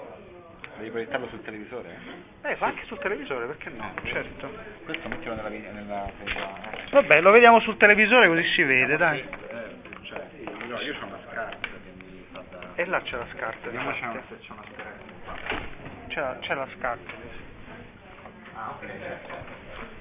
Devi 0.77 0.91
proiettarlo 0.91 1.27
sul 1.29 1.41
televisore? 1.43 1.89
Eh, 2.43 2.55
va 2.57 2.67
anche 2.67 2.85
sul 2.85 2.99
televisore, 2.99 3.47
perché 3.47 3.71
no? 3.71 3.95
Certo. 4.05 4.51
Questo 4.85 5.09
mettilo 5.09 5.35
nella, 5.37 5.49
nella 5.49 6.11
Vabbè, 6.91 7.23
lo 7.23 7.31
vediamo 7.31 7.61
sul 7.61 7.79
televisore 7.79 8.29
così 8.29 8.43
si 8.51 8.63
vede, 8.63 8.99
dai. 8.99 9.21
Eh, 9.21 10.03
cioè, 10.03 10.23
no, 10.67 10.81
io 10.83 10.95
ho 11.01 11.07
una 11.07 11.19
scarpa, 11.31 11.67
fa. 12.51 12.59
E 12.75 12.85
là 12.85 13.01
c'è 13.01 13.17
la 13.17 13.27
scarpa, 13.35 13.65
Vediamo 13.65 13.91
c'è 13.93 13.97
difatti. 13.97 14.17
una, 14.17 14.23
se 14.29 14.39
c'è 14.39 14.53
una 14.53 14.65
scarpa. 14.75 15.55
C'è 16.09 16.21
la, 16.21 16.37
c'è 16.41 16.55
la 16.55 16.69
scarpa. 16.77 17.11
Ah, 18.53 18.71
ok. 18.77 18.91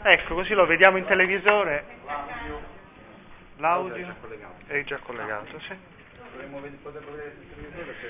Ecco, 0.01 0.33
così 0.33 0.53
lo 0.53 0.65
vediamo 0.65 0.97
in 0.97 1.05
televisore. 1.05 1.85
L'audio 2.05 3.95
L'audio 3.95 3.95
è 3.95 4.05
già 4.05 4.15
collegato. 4.19 4.53
è 4.67 4.83
già 4.83 4.97
collegato, 4.97 5.59
sì. 5.61 5.93
Dovremmo 6.35 6.59
vedere, 6.59 6.81
poter 6.83 7.01
vedere 7.05 7.33
sul 7.33 7.47
televisore 7.55 7.95
se... 8.01 8.07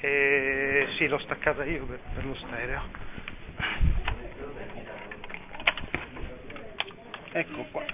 E 0.00 0.88
sì, 0.96 1.06
l'ho 1.06 1.18
staccata 1.18 1.64
io 1.64 1.84
per, 1.86 2.00
per 2.12 2.24
lo 2.24 2.34
stereo. 2.34 2.82
Ecco 7.32 7.62
qua. 7.70 7.84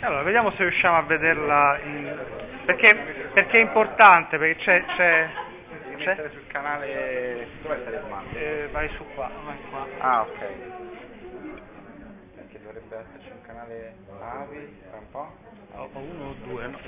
Allora, 0.00 0.22
vediamo 0.22 0.50
se 0.52 0.62
riusciamo 0.64 0.96
a 0.96 1.02
vederla 1.02 1.78
in... 1.84 2.18
perché, 2.64 2.94
perché 3.32 3.58
è 3.58 3.62
importante, 3.62 4.38
perché 4.38 4.60
c'è... 4.62 4.84
c'è, 4.96 5.28
c'è? 6.02 6.08
mettere 6.10 6.30
sul 6.30 6.46
canale... 6.48 7.48
Dov'è 7.62 7.76
il 7.76 7.84
telecomando? 7.84 8.38
Eh, 8.38 8.68
vai 8.70 8.88
su 8.90 9.04
qua, 9.14 9.30
vai 9.44 9.58
qua. 9.70 9.86
Ah, 9.98 10.22
ok. 10.22 10.38
Perché 12.34 12.60
dovrebbe 12.62 12.96
esserci 12.96 13.30
un 13.30 13.42
canale 13.42 13.94
AVI, 14.20 14.82
tra 14.88 14.98
un 14.98 15.10
po'. 15.10 15.36
Ho, 15.74 15.88
ho 15.92 15.98
uno 15.98 16.28
o 16.30 16.34
due, 16.44 16.66
no? 16.66 16.78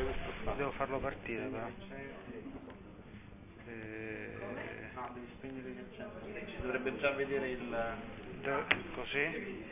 Devo 0.57 0.70
farlo 0.72 0.98
partire 0.98 1.46
però. 1.46 1.66
Eh, 3.66 4.35
No, 4.94 5.11
devi 5.12 5.27
spegnere 5.37 5.68
il 5.70 5.79
accendere. 5.79 6.46
Ci 6.46 6.61
dovrebbe 6.61 6.96
già 6.98 7.11
vedere 7.12 7.48
il... 7.50 7.77
così. 8.94 9.62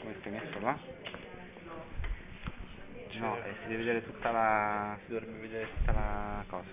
Come 0.00 0.14
stai 0.20 0.32
messo 0.32 0.60
là? 0.60 0.78
No, 3.18 3.36
eh, 3.44 3.51
si 3.62 3.68
deve 3.68 3.76
vedere 3.84 4.04
tutta 4.04 4.30
la. 4.30 4.98
si 5.04 5.12
dovrebbe 5.12 5.38
vedere 5.38 5.68
tutta 5.76 5.92
la 5.92 6.44
cosa. 6.48 6.68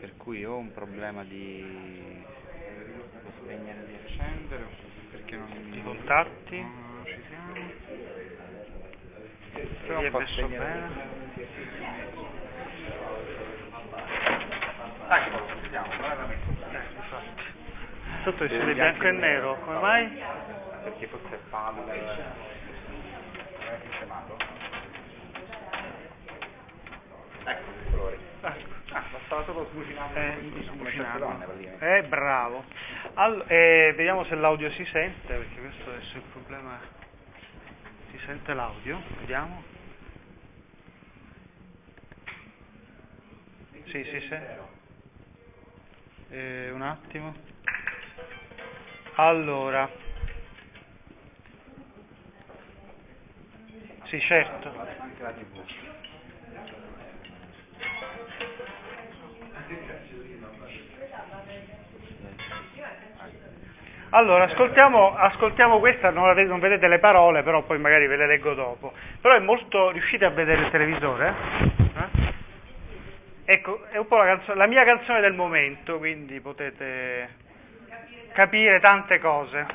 Per 0.00 0.16
cui 0.16 0.44
ho 0.44 0.56
un 0.56 0.72
problema 0.72 1.24
di 1.24 1.62
di 1.62 3.30
spegnere 3.40 3.86
di 3.86 3.94
accendere, 4.04 4.64
perché 5.10 5.36
non 5.36 5.48
I 5.72 5.82
contatti. 5.82 6.60
non 6.60 7.02
ci 7.04 7.22
siamo. 7.28 7.52
Chi 9.54 9.68
Prova 9.86 10.00
è 10.06 10.10
messo 10.10 10.48
bene? 10.48 11.12
Ci 15.62 15.68
siamo, 15.70 15.96
guarda 15.96 16.24
bene. 16.24 16.42
Eh. 16.72 16.82
Sotto 18.24 18.48
si 18.48 18.56
vede 18.56 18.74
bianco 18.74 19.06
e 19.06 19.10
nero, 19.12 19.58
come 19.60 19.78
mai? 19.78 20.22
Perché 20.84 21.06
forse 21.06 21.34
è 21.34 21.38
palla. 21.50 21.80
Non 21.80 21.90
è 21.90 23.80
sistemato? 23.88 24.36
Ecco 27.44 27.70
i 27.70 27.90
colori. 27.90 28.18
Ecco. 28.40 28.72
Ah, 28.92 29.04
bastava 29.10 29.44
solo 29.44 29.68
sbucinare 29.72 30.36
Eh, 30.38 30.50
donne 31.18 31.44
praticamente. 31.44 31.96
Eh, 31.96 32.02
bravo. 32.04 32.64
All- 33.14 33.44
eh, 33.48 33.92
vediamo 33.96 34.24
se 34.24 34.34
l'audio 34.34 34.70
si 34.72 34.84
sente, 34.86 35.34
perché 35.34 35.60
questo 35.60 35.90
adesso 35.90 36.14
è 36.14 36.16
il 36.16 36.22
problema. 36.32 36.80
Si 38.10 38.18
sente 38.24 38.54
l'audio? 38.54 39.00
Vediamo. 39.18 39.62
Sì, 43.86 44.04
sì, 44.04 44.20
sì. 44.20 44.38
Eh, 46.30 46.70
un 46.70 46.82
attimo. 46.82 47.34
Allora. 49.16 49.88
Sì, 54.04 54.20
certo. 54.20 54.72
Anche 54.98 55.22
la 55.22 55.32
tv. 55.32 55.83
Allora, 64.10 64.44
ascoltiamo, 64.44 65.16
ascoltiamo 65.16 65.78
questa, 65.80 66.10
non, 66.10 66.32
ve- 66.34 66.44
non 66.44 66.60
vedete 66.60 66.86
le 66.86 66.98
parole, 66.98 67.42
però 67.42 67.62
poi 67.62 67.78
magari 67.78 68.06
ve 68.06 68.16
le 68.16 68.26
leggo 68.26 68.54
dopo. 68.54 68.92
Però 69.20 69.34
è 69.34 69.40
molto... 69.40 69.90
riuscite 69.90 70.24
a 70.24 70.30
vedere 70.30 70.62
il 70.62 70.70
televisore? 70.70 71.34
Eh? 71.78 72.32
Ecco, 73.46 73.84
è 73.90 73.98
un 73.98 74.06
po' 74.06 74.16
la, 74.16 74.24
canzo- 74.24 74.54
la 74.54 74.66
mia 74.66 74.84
canzone 74.84 75.20
del 75.20 75.34
momento, 75.34 75.98
quindi 75.98 76.40
potete 76.40 77.28
capire 78.32 78.80
tante 78.80 79.18
cose. 79.18 79.66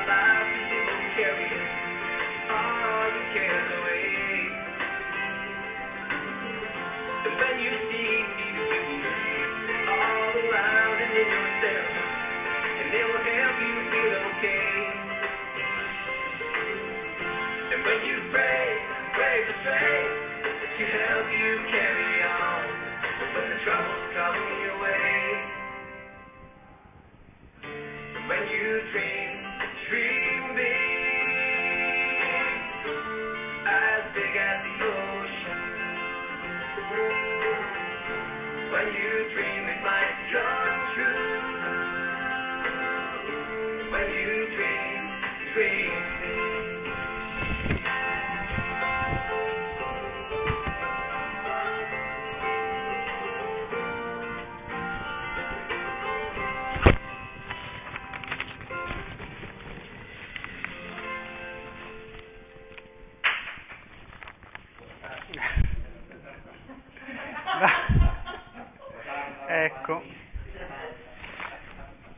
Ecco, 69.61 70.01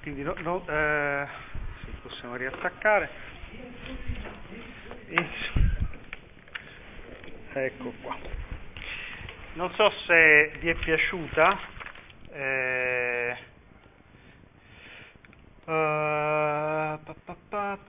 quindi 0.04 0.22
lo, 0.22 0.36
lo, 0.42 0.64
eh, 0.68 1.28
possiamo 2.04 2.36
riattaccare. 2.36 3.10
Ecco 7.54 7.94
qua. 8.04 8.16
Non 9.54 9.74
so 9.74 9.92
se 10.06 10.52
vi 10.60 10.70
è 10.70 10.76
piaciuta. 10.76 11.60
Eh, 12.32 13.38
uh, 15.66 17.00
pa, 17.04 17.16
pa, 17.26 17.36
pa, 17.50 17.80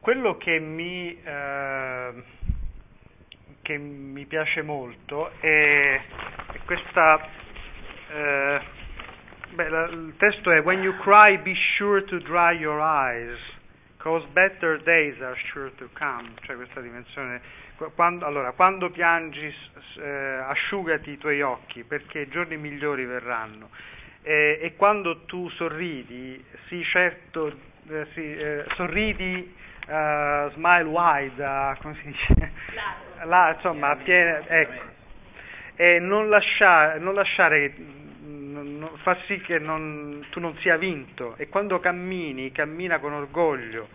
quello 0.00 0.36
che 0.38 0.58
mi... 0.58 1.22
Eh, 1.22 2.44
che 3.66 3.76
mi 3.78 4.24
piace 4.26 4.62
molto 4.62 5.32
è, 5.40 6.00
questa... 6.64 7.28
eh, 8.12 8.60
beh, 9.50 9.66
il 9.90 10.14
testo 10.18 10.52
è 10.52 10.60
When 10.62 10.82
you 10.82 10.96
cry 10.98 11.36
be 11.38 11.52
sure 11.76 12.04
to 12.04 12.18
dry 12.20 12.52
your 12.56 12.78
eyes, 12.80 13.36
cause 13.96 14.24
better 14.32 14.80
days 14.84 15.20
are 15.20 15.36
sure 15.50 15.72
to 15.78 15.88
come, 15.98 16.30
cioè 16.42 16.54
questa 16.54 16.80
dimensione. 16.80 17.40
Qu- 17.76 17.92
Quando, 17.96 18.24
allora, 18.24 18.52
quando 18.52 18.88
piangi 18.90 19.52
eh, 19.96 20.08
asciugati 20.46 21.10
i 21.10 21.18
tuoi 21.18 21.42
occhi 21.42 21.82
perché 21.82 22.28
giorni 22.28 22.56
migliori 22.56 23.04
verranno. 23.04 23.70
E, 24.22 24.60
e 24.62 24.76
quando 24.76 25.24
tu 25.24 25.48
sorridi, 25.50 26.42
sì 26.68 26.84
certo, 26.84 27.48
eh, 27.88 28.06
sì, 28.14 28.36
eh, 28.36 28.64
sorridi, 28.76 29.54
eh, 29.86 30.50
smile 30.54 30.82
wide, 30.84 31.44
ah, 31.44 31.76
come 31.80 31.94
si 32.02 32.06
dice? 32.06 32.52
Là, 33.24 33.52
insomma, 33.54 33.96
piena, 33.96 34.46
ecco. 34.46 34.94
E 35.76 35.98
non, 35.98 36.28
lascia- 36.28 36.98
non 36.98 37.14
lasciare, 37.14 37.72
non- 38.24 38.90
fa 39.02 39.16
sì 39.26 39.38
che 39.40 39.58
non- 39.58 40.26
tu 40.30 40.40
non 40.40 40.56
sia 40.58 40.76
vinto. 40.76 41.34
E 41.36 41.48
quando 41.48 41.78
cammini, 41.80 42.52
cammina 42.52 42.98
con 42.98 43.12
orgoglio. 43.12 43.88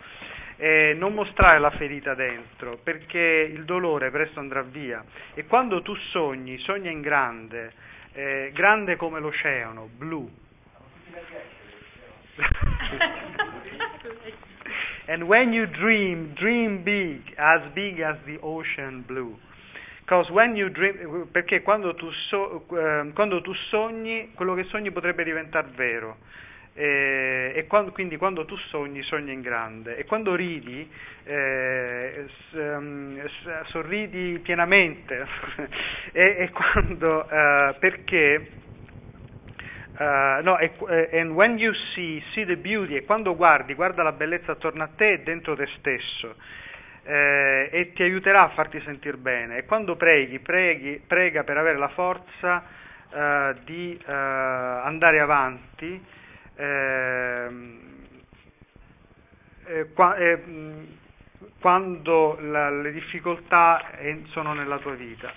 E 0.58 0.94
non 0.96 1.14
mostrare 1.16 1.58
la 1.58 1.72
ferita 1.72 2.14
dentro, 2.14 2.78
perché 2.84 3.50
il 3.52 3.66
dolore 3.66 4.12
presto 4.12 4.40
andrà 4.40 4.62
via. 4.62 5.04
E 5.34 5.46
quando 5.48 5.82
tu 5.82 5.96
sogni, 5.96 6.60
sogna 6.60 6.92
in 6.92 7.02
grande, 7.02 7.74
eh, 8.14 8.52
grande 8.54 8.96
come 8.96 9.20
l'oceano, 9.20 9.90
blu. 9.98 10.30
And 15.12 15.28
when 15.28 15.52
you 15.52 15.66
dream, 15.68 16.34
dream 16.36 16.84
big, 16.84 17.34
as 17.38 17.60
big 17.74 18.00
as 18.00 18.16
the 18.26 18.38
ocean 18.42 19.04
blue. 19.06 19.38
dream, 20.08 21.28
perché 21.30 21.62
quando 21.64 21.96
tu, 21.96 22.10
so- 22.30 22.66
eh, 22.72 23.12
quando 23.14 23.42
tu 23.42 23.52
sogni, 23.70 24.32
quello 24.34 24.54
che 24.54 24.64
sogni 24.64 24.90
potrebbe 24.92 25.26
diventare 25.26 25.68
vero. 25.76 26.18
Eh, 26.74 27.52
e 27.54 27.68
quando- 27.68 27.92
quindi 27.92 28.16
quando 28.16 28.46
tu 28.46 28.56
sogni, 28.70 29.02
sogni 29.04 29.34
in 29.34 29.42
grande. 29.42 29.98
E 29.98 30.06
quando 30.06 30.34
ridi, 30.34 30.90
eh, 31.26 32.26
ehm, 32.54 33.28
sorridi 33.66 34.40
pienamente. 34.40 35.28
e, 36.14 36.36
e 36.40 36.50
quando, 36.52 37.30
eh, 37.30 37.76
perché 37.80 38.52
Uh, 40.02 40.42
no, 40.42 40.58
e- 40.58 40.72
eh, 40.90 41.20
and 41.20 41.36
when 41.36 41.60
you 41.60 41.72
see, 41.94 42.24
see 42.34 42.44
the 42.44 42.58
beauty, 42.58 42.96
e 42.96 43.06
quando 43.06 43.36
guardi, 43.36 43.76
guarda 43.76 44.02
la 44.02 44.14
bellezza 44.14 44.54
attorno 44.54 44.82
a 44.82 44.90
te 44.96 45.12
e 45.12 45.20
dentro 45.20 45.56
te 45.56 45.68
stesso, 45.78 46.38
eh, 47.04 47.70
e 47.72 47.94
ti 47.94 48.02
aiuterà 48.02 48.42
a 48.46 48.50
farti 48.50 48.82
sentire 48.82 49.18
bene. 49.18 49.58
E 49.58 49.66
quando 49.66 49.96
preghi, 49.98 50.40
preghi 50.40 51.04
prega 51.06 51.44
per 51.44 51.58
avere 51.58 51.78
la 51.78 51.90
forza 51.90 52.64
eh, 53.12 53.56
di 53.64 53.96
eh, 54.04 54.12
andare 54.12 55.20
avanti, 55.20 56.04
eh, 56.56 57.48
eh, 59.66 59.88
quando 61.60 62.38
la- 62.42 62.72
le 62.72 62.92
difficoltà 62.92 63.98
eh, 64.00 64.24
sono 64.30 64.54
nella 64.54 64.80
tua 64.80 64.94
vita. 64.96 65.32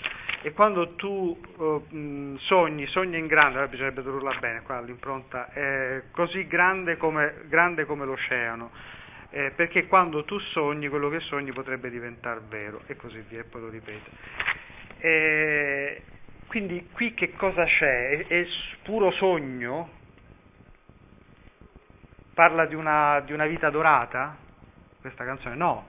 E 0.47 0.53
quando 0.53 0.95
tu 0.97 1.41
eh, 1.59 2.39
sogni, 2.41 2.87
sogni 2.89 3.17
in 3.17 3.27
grande, 3.27 3.53
allora 3.53 3.69
bisognerebbe 3.69 4.03
tradurla 4.03 4.35
bene 4.41 4.61
qua 4.61 4.79
l'impronta, 4.83 5.51
è 5.51 6.03
così 6.11 6.47
grande 6.47 6.99
come, 6.99 7.45
grande 7.47 7.87
come 7.87 8.05
l'oceano, 8.05 8.71
eh, 9.31 9.53
perché 9.57 9.87
quando 9.87 10.25
tu 10.25 10.39
sogni, 10.39 10.89
quello 10.89 11.09
che 11.09 11.21
sogni 11.21 11.51
potrebbe 11.53 11.89
diventare 11.89 12.43
vero, 12.47 12.83
e 12.89 12.95
così 12.95 13.25
via, 13.27 13.41
e 13.41 13.45
poi 13.45 13.61
lo 13.63 13.71
ripete. 13.71 14.11
Eh, 14.99 16.03
quindi 16.47 16.91
qui 16.93 17.15
che 17.15 17.33
cosa 17.37 17.65
c'è? 17.65 18.11
È, 18.11 18.27
è 18.27 18.47
puro 18.83 19.13
sogno? 19.13 19.89
Parla 22.35 22.67
di 22.67 22.75
una, 22.75 23.21
di 23.21 23.33
una 23.33 23.47
vita 23.47 23.71
dorata? 23.71 24.37
Questa 25.01 25.25
canzone 25.25 25.55
no, 25.55 25.87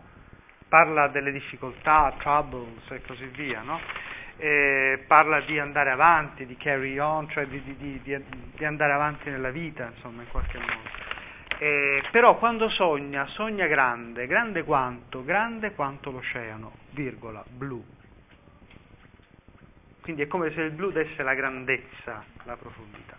parla 0.69 1.09
delle 1.09 1.33
difficoltà, 1.33 2.13
troubles 2.19 2.89
e 2.91 3.01
così 3.01 3.25
via, 3.25 3.61
no? 3.61 4.13
Eh, 4.37 5.05
parla 5.07 5.39
di 5.41 5.57
andare 5.59 5.91
avanti, 5.91 6.45
di 6.45 6.57
carry 6.57 6.97
on, 6.99 7.29
cioè 7.29 7.47
di, 7.47 7.61
di- 7.63 8.01
di- 8.01 8.23
di- 8.53 8.65
andare 8.65 8.91
avanti 8.91 9.29
nella 9.29 9.49
vita, 9.49 9.89
insomma, 9.93 10.23
in 10.23 10.27
qualche 10.29 10.57
modo. 10.57 10.89
Eh, 11.57 12.03
però 12.11 12.37
quando 12.37 12.67
sogna, 12.69 13.25
sogna 13.27 13.65
grande, 13.67 14.27
grande 14.27 14.63
quanto? 14.63 15.23
Grande 15.23 15.73
quanto 15.73 16.11
l'oceano, 16.11 16.73
virgola, 16.91 17.43
blu. 17.47 17.83
Quindi 20.01 20.23
è 20.23 20.27
come 20.27 20.51
se 20.53 20.61
il 20.61 20.71
blu 20.71 20.91
desse 20.91 21.23
la 21.23 21.33
grandezza, 21.33 22.23
la 22.43 22.57
profondità. 22.57 23.17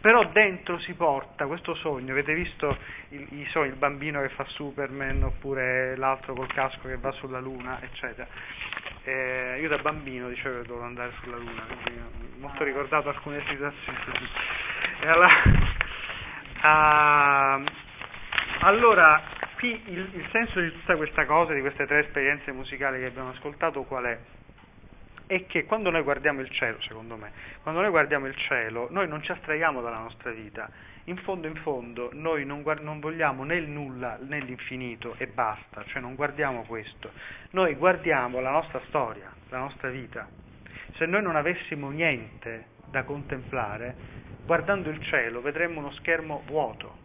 Però 0.00 0.24
dentro 0.30 0.78
si 0.80 0.94
porta 0.94 1.46
questo 1.46 1.74
sogno, 1.74 2.12
avete 2.12 2.32
visto 2.34 2.76
il, 3.10 3.26
i 3.30 3.46
sogni, 3.50 3.68
il 3.68 3.76
bambino 3.76 4.20
che 4.22 4.28
fa 4.30 4.44
Superman 4.44 5.22
oppure 5.22 5.96
l'altro 5.96 6.34
col 6.34 6.52
casco 6.52 6.88
che 6.88 6.96
va 6.96 7.12
sulla 7.12 7.40
luna, 7.40 7.80
eccetera. 7.82 8.26
Eh, 9.08 9.58
io 9.60 9.68
da 9.68 9.78
bambino 9.78 10.28
dicevo 10.28 10.62
che 10.62 10.66
dovevo 10.66 10.84
andare 10.84 11.12
sulla 11.22 11.36
luna, 11.36 11.62
quindi 11.62 12.02
molto 12.38 12.64
ricordato 12.64 13.08
alcune 13.08 13.40
situazioni. 13.48 13.98
Allora, 15.06 15.28
ah, 16.62 17.62
allora, 18.60 19.22
qui 19.58 19.80
il, 19.86 20.08
il 20.14 20.26
senso 20.32 20.58
di 20.60 20.72
tutta 20.72 20.96
questa 20.96 21.24
cosa, 21.26 21.52
di 21.52 21.60
queste 21.60 21.86
tre 21.86 22.00
esperienze 22.00 22.50
musicali 22.50 22.98
che 22.98 23.06
abbiamo 23.06 23.28
ascoltato, 23.28 23.82
qual 23.82 24.04
è? 24.04 24.18
È 25.26 25.44
che 25.46 25.64
quando 25.64 25.90
noi 25.90 26.02
guardiamo 26.02 26.40
il 26.40 26.50
cielo, 26.50 26.80
secondo 26.82 27.16
me, 27.16 27.32
quando 27.62 27.80
noi 27.80 27.90
guardiamo 27.90 28.26
il 28.26 28.36
cielo, 28.36 28.86
noi 28.90 29.08
non 29.08 29.22
ci 29.22 29.32
astraiamo 29.32 29.82
dalla 29.82 29.98
nostra 29.98 30.30
vita. 30.30 30.70
In 31.04 31.16
fondo, 31.18 31.48
in 31.48 31.56
fondo, 31.56 32.10
noi 32.12 32.44
non, 32.44 32.62
guard- 32.62 32.82
non 32.82 33.00
vogliamo 33.00 33.42
né 33.42 33.56
il 33.56 33.68
nulla 33.68 34.18
né 34.20 34.38
l'infinito 34.38 35.14
e 35.18 35.26
basta, 35.26 35.84
cioè 35.86 36.00
non 36.00 36.14
guardiamo 36.14 36.62
questo. 36.62 37.10
Noi 37.50 37.74
guardiamo 37.74 38.38
la 38.38 38.50
nostra 38.50 38.80
storia, 38.86 39.32
la 39.48 39.58
nostra 39.58 39.90
vita. 39.90 40.28
Se 40.96 41.06
noi 41.06 41.22
non 41.22 41.34
avessimo 41.34 41.90
niente 41.90 42.66
da 42.88 43.02
contemplare, 43.02 43.96
guardando 44.44 44.90
il 44.90 45.02
cielo 45.02 45.40
vedremmo 45.40 45.80
uno 45.80 45.90
schermo 45.94 46.44
vuoto, 46.46 46.98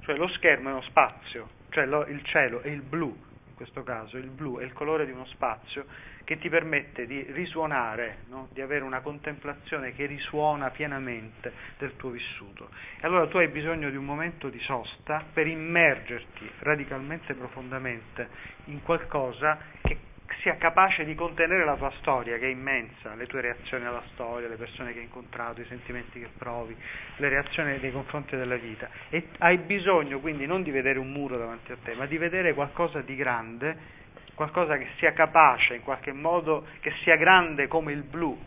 cioè 0.00 0.16
lo 0.16 0.26
schermo 0.28 0.68
è 0.68 0.72
uno 0.72 0.82
spazio, 0.82 1.48
cioè 1.70 1.86
lo- 1.86 2.06
il 2.06 2.24
cielo 2.24 2.60
è 2.62 2.68
il 2.68 2.82
blu, 2.82 3.16
in 3.46 3.54
questo 3.54 3.84
caso 3.84 4.16
il 4.18 4.30
blu 4.30 4.58
è 4.58 4.64
il 4.64 4.72
colore 4.72 5.06
di 5.06 5.12
uno 5.12 5.26
spazio 5.26 5.86
che 6.26 6.38
ti 6.38 6.48
permette 6.48 7.06
di 7.06 7.24
risuonare, 7.30 8.24
no? 8.30 8.48
di 8.52 8.60
avere 8.60 8.82
una 8.82 9.00
contemplazione 9.00 9.94
che 9.94 10.06
risuona 10.06 10.70
pienamente 10.70 11.52
del 11.78 11.94
tuo 11.94 12.10
vissuto. 12.10 12.68
E 13.00 13.06
allora 13.06 13.28
tu 13.28 13.36
hai 13.36 13.46
bisogno 13.46 13.88
di 13.90 13.96
un 13.96 14.04
momento 14.04 14.48
di 14.48 14.58
sosta 14.58 15.24
per 15.32 15.46
immergerti 15.46 16.50
radicalmente 16.58 17.34
profondamente 17.34 18.28
in 18.64 18.82
qualcosa 18.82 19.56
che 19.82 19.96
sia 20.40 20.56
capace 20.56 21.04
di 21.04 21.14
contenere 21.14 21.64
la 21.64 21.76
tua 21.76 21.92
storia, 21.98 22.38
che 22.38 22.46
è 22.46 22.50
immensa, 22.50 23.14
le 23.14 23.26
tue 23.26 23.40
reazioni 23.40 23.84
alla 23.84 24.02
storia, 24.12 24.48
le 24.48 24.56
persone 24.56 24.92
che 24.92 24.98
hai 24.98 25.04
incontrato, 25.04 25.60
i 25.60 25.66
sentimenti 25.66 26.18
che 26.18 26.28
provi, 26.36 26.76
le 27.16 27.28
reazioni 27.28 27.78
nei 27.78 27.92
confronti 27.92 28.36
della 28.36 28.56
vita. 28.56 28.88
E 29.10 29.28
hai 29.38 29.58
bisogno 29.58 30.18
quindi 30.18 30.44
non 30.46 30.64
di 30.64 30.72
vedere 30.72 30.98
un 30.98 31.12
muro 31.12 31.38
davanti 31.38 31.70
a 31.70 31.76
te, 31.82 31.94
ma 31.94 32.06
di 32.06 32.18
vedere 32.18 32.52
qualcosa 32.52 33.00
di 33.00 33.14
grande, 33.14 33.95
qualcosa 34.36 34.76
che 34.76 34.86
sia 34.98 35.14
capace 35.14 35.76
in 35.76 35.82
qualche 35.82 36.12
modo, 36.12 36.66
che 36.80 36.92
sia 37.02 37.16
grande 37.16 37.66
come 37.68 37.92
il 37.92 38.02
blu, 38.02 38.28
uh, 38.28 38.38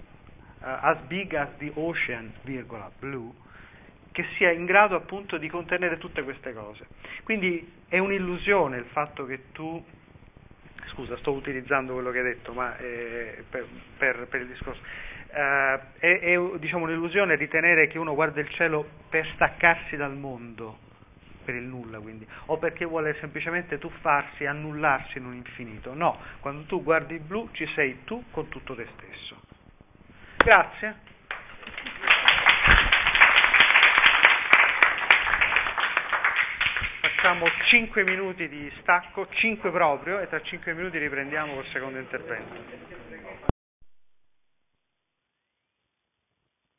as 0.59 0.99
big 1.07 1.33
as 1.33 1.49
the 1.57 1.71
ocean, 1.73 2.31
virgola, 2.43 2.91
blue, 2.97 3.33
che 4.11 4.23
sia 4.37 4.51
in 4.51 4.65
grado 4.65 4.95
appunto 4.95 5.37
di 5.37 5.49
contenere 5.49 5.97
tutte 5.97 6.21
queste 6.23 6.53
cose. 6.53 6.85
Quindi 7.23 7.73
è 7.89 7.97
un'illusione 7.97 8.77
il 8.77 8.85
fatto 8.85 9.25
che 9.25 9.51
tu 9.51 9.83
scusa, 10.89 11.17
sto 11.17 11.31
utilizzando 11.31 11.93
quello 11.93 12.11
che 12.11 12.19
hai 12.19 12.23
detto, 12.23 12.53
ma 12.53 12.77
eh, 12.77 13.43
per, 13.49 13.65
per, 13.97 14.27
per, 14.27 14.41
il 14.41 14.47
discorso. 14.47 14.81
Uh, 15.31 15.97
è, 15.99 16.19
è 16.19 16.39
diciamo, 16.57 16.85
un'illusione 16.85 17.35
ritenere 17.35 17.87
che 17.87 17.97
uno 17.97 18.13
guarda 18.13 18.41
il 18.41 18.49
cielo 18.49 18.87
per 19.09 19.27
staccarsi 19.33 19.95
dal 19.95 20.15
mondo, 20.15 20.77
per 21.49 21.55
il 21.55 21.67
nulla 21.67 21.99
quindi, 21.99 22.27
o 22.45 22.57
perché 22.57 22.85
vuole 22.85 23.15
semplicemente 23.19 23.79
tuffarsi, 23.79 24.45
annullarsi 24.45 25.17
in 25.17 25.25
un 25.25 25.33
infinito. 25.33 25.95
No, 25.95 26.19
quando 26.39 26.63
tu 26.65 26.83
guardi 26.83 27.15
il 27.15 27.21
blu 27.21 27.49
ci 27.53 27.67
sei 27.73 28.03
tu 28.03 28.23
con 28.29 28.49
tutto 28.49 28.75
te 28.75 28.87
stesso. 28.95 29.41
Grazie. 30.37 31.07
Facciamo 37.01 37.47
5 37.65 38.03
minuti 38.03 38.47
di 38.47 38.71
stacco, 38.79 39.27
5 39.27 39.71
proprio, 39.71 40.19
e 40.19 40.27
tra 40.27 40.41
5 40.41 40.73
minuti 40.73 40.99
riprendiamo 40.99 41.55
col 41.55 41.65
secondo 41.71 41.97
intervento. 41.97 43.48